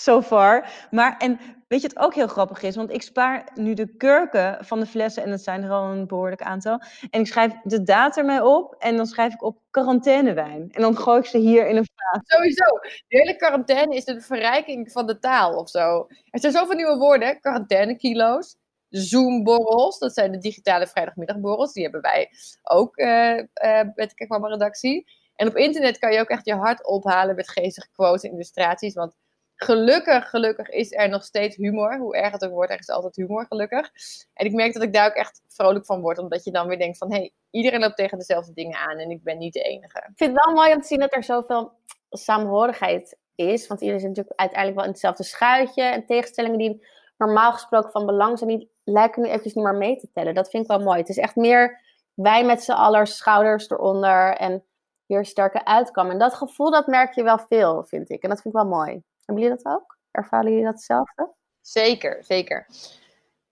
So 0.00 0.22
far. 0.22 0.86
Maar, 0.90 1.16
en 1.18 1.40
weet 1.68 1.82
je 1.82 1.88
wat 1.88 2.04
ook 2.04 2.14
heel 2.14 2.26
grappig 2.26 2.62
is? 2.62 2.76
Want 2.76 2.92
ik 2.92 3.02
spaar 3.02 3.48
nu 3.54 3.74
de 3.74 3.96
kurken 3.96 4.64
van 4.64 4.80
de 4.80 4.86
flessen, 4.86 5.22
en 5.22 5.30
dat 5.30 5.40
zijn 5.40 5.62
er 5.62 5.70
al 5.70 5.92
een 5.92 6.06
behoorlijk 6.06 6.42
aantal. 6.42 6.82
En 7.10 7.20
ik 7.20 7.26
schrijf 7.26 7.52
de 7.62 7.82
datum 7.82 8.26
mee 8.26 8.44
op, 8.44 8.74
en 8.78 8.96
dan 8.96 9.06
schrijf 9.06 9.34
ik 9.34 9.42
op 9.42 9.58
quarantainewijn. 9.70 10.70
En 10.70 10.82
dan 10.82 10.96
gooi 10.96 11.18
ik 11.18 11.26
ze 11.26 11.38
hier 11.38 11.68
in 11.68 11.76
een 11.76 11.88
vaas. 11.94 12.20
Sowieso. 12.24 12.64
De 13.08 13.16
hele 13.16 13.36
quarantaine 13.36 13.94
is 13.94 14.04
de 14.04 14.20
verrijking 14.20 14.92
van 14.92 15.06
de 15.06 15.18
taal 15.18 15.54
of 15.54 15.68
zo. 15.68 16.06
Er 16.30 16.40
zijn 16.40 16.52
zoveel 16.52 16.76
nieuwe 16.76 16.96
woorden. 16.96 17.40
Quarantainekilo's. 17.40 18.58
Zoom-borrels, 18.88 19.98
dat 19.98 20.14
zijn 20.14 20.32
de 20.32 20.38
digitale 20.38 20.86
vrijdagmiddagborrels. 20.86 21.72
Die 21.72 21.82
hebben 21.82 22.00
wij 22.00 22.30
ook 22.62 22.98
uh, 22.98 23.36
uh, 23.36 23.44
met 23.94 24.08
de 24.08 24.14
Kijk 24.14 24.46
redactie. 24.46 25.04
En 25.36 25.48
op 25.48 25.56
internet 25.56 25.98
kan 25.98 26.12
je 26.12 26.20
ook 26.20 26.28
echt 26.28 26.46
je 26.46 26.54
hart 26.54 26.86
ophalen 26.86 27.34
met 27.34 27.50
geestige 27.50 27.88
quotes 27.92 28.22
en 28.22 28.30
illustraties. 28.30 28.94
Want 28.94 29.16
gelukkig, 29.64 30.30
gelukkig 30.30 30.68
is 30.68 30.92
er 30.92 31.08
nog 31.08 31.24
steeds 31.24 31.56
humor. 31.56 31.98
Hoe 31.98 32.16
erg 32.16 32.32
het 32.32 32.44
ook 32.44 32.52
wordt, 32.52 32.72
er 32.72 32.78
is 32.78 32.88
altijd 32.88 33.16
humor, 33.16 33.46
gelukkig. 33.46 33.90
En 34.34 34.46
ik 34.46 34.52
merk 34.52 34.72
dat 34.72 34.82
ik 34.82 34.92
daar 34.92 35.06
ook 35.06 35.14
echt 35.14 35.42
vrolijk 35.48 35.86
van 35.86 36.00
word. 36.00 36.18
Omdat 36.18 36.44
je 36.44 36.50
dan 36.50 36.68
weer 36.68 36.78
denkt 36.78 36.98
van, 36.98 37.12
hé, 37.12 37.16
hey, 37.16 37.32
iedereen 37.50 37.80
loopt 37.80 37.96
tegen 37.96 38.18
dezelfde 38.18 38.52
dingen 38.52 38.78
aan 38.78 38.98
en 38.98 39.10
ik 39.10 39.22
ben 39.22 39.38
niet 39.38 39.52
de 39.52 39.60
enige. 39.60 39.98
Ik 39.98 40.12
vind 40.16 40.32
het 40.36 40.44
wel 40.44 40.54
mooi 40.54 40.72
om 40.72 40.80
te 40.80 40.86
zien 40.86 40.98
dat 40.98 41.14
er 41.14 41.24
zoveel 41.24 41.72
samenhorigheid 42.10 43.18
is. 43.34 43.66
Want 43.66 43.80
iedereen 43.80 44.00
zit 44.00 44.08
natuurlijk 44.08 44.40
uiteindelijk 44.40 44.78
wel 44.78 44.86
in 44.86 44.92
hetzelfde 44.92 45.24
schuitje. 45.24 45.82
En 45.82 46.06
tegenstellingen 46.06 46.58
die 46.58 46.86
normaal 47.16 47.52
gesproken 47.52 47.90
van 47.90 48.06
belang 48.06 48.38
zijn, 48.38 48.50
die 48.50 48.70
lijken 48.84 49.22
nu 49.22 49.28
eventjes 49.28 49.54
niet 49.54 49.64
meer 49.64 49.74
mee 49.74 49.96
te 49.96 50.10
tellen. 50.12 50.34
Dat 50.34 50.50
vind 50.50 50.62
ik 50.62 50.70
wel 50.70 50.80
mooi. 50.80 50.98
Het 50.98 51.08
is 51.08 51.18
echt 51.18 51.36
meer 51.36 51.80
wij 52.14 52.44
met 52.44 52.62
z'n 52.62 52.72
allen, 52.72 53.06
schouders 53.06 53.70
eronder 53.70 54.36
en 54.36 54.64
hier 55.06 55.24
sterker 55.24 55.64
uitkomen. 55.64 56.12
En 56.12 56.18
dat 56.18 56.34
gevoel, 56.34 56.70
dat 56.70 56.86
merk 56.86 57.14
je 57.14 57.22
wel 57.22 57.38
veel, 57.38 57.84
vind 57.84 58.10
ik. 58.10 58.22
En 58.22 58.28
dat 58.28 58.40
vind 58.40 58.54
ik 58.54 58.60
wel 58.60 58.70
mooi. 58.70 59.02
Hebben 59.24 59.44
jullie 59.44 59.62
dat 59.62 59.74
ook? 59.74 59.98
Ervaren 60.10 60.50
jullie 60.50 60.64
dat 60.64 60.74
hetzelfde? 60.74 61.34
Zeker, 61.60 62.24
zeker. 62.24 62.66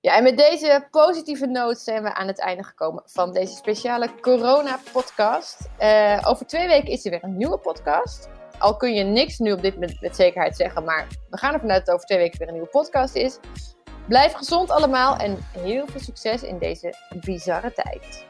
Ja, 0.00 0.16
en 0.16 0.22
met 0.22 0.36
deze 0.36 0.86
positieve 0.90 1.46
noot 1.46 1.78
zijn 1.78 2.02
we 2.02 2.14
aan 2.14 2.26
het 2.26 2.38
einde 2.38 2.62
gekomen 2.62 3.02
van 3.06 3.32
deze 3.32 3.54
speciale 3.54 4.10
corona-podcast. 4.20 5.68
Uh, 5.80 6.24
over 6.24 6.46
twee 6.46 6.66
weken 6.66 6.90
is 6.90 7.04
er 7.04 7.10
weer 7.10 7.24
een 7.24 7.36
nieuwe 7.36 7.58
podcast. 7.58 8.28
Al 8.58 8.76
kun 8.76 8.94
je 8.94 9.04
niks 9.04 9.38
nu 9.38 9.52
op 9.52 9.62
dit 9.62 9.74
moment 9.74 10.00
met 10.00 10.16
zekerheid 10.16 10.56
zeggen, 10.56 10.84
maar 10.84 11.06
we 11.30 11.38
gaan 11.38 11.54
ervan 11.54 11.70
uit 11.70 11.86
dat 11.86 11.94
over 11.94 12.06
twee 12.06 12.18
weken 12.18 12.38
weer 12.38 12.48
een 12.48 12.54
nieuwe 12.54 12.68
podcast 12.68 13.14
is. 13.14 13.38
Blijf 14.08 14.32
gezond 14.32 14.70
allemaal 14.70 15.16
en 15.16 15.36
heel 15.52 15.86
veel 15.86 16.00
succes 16.00 16.42
in 16.42 16.58
deze 16.58 16.94
bizarre 17.20 17.72
tijd. 17.72 18.26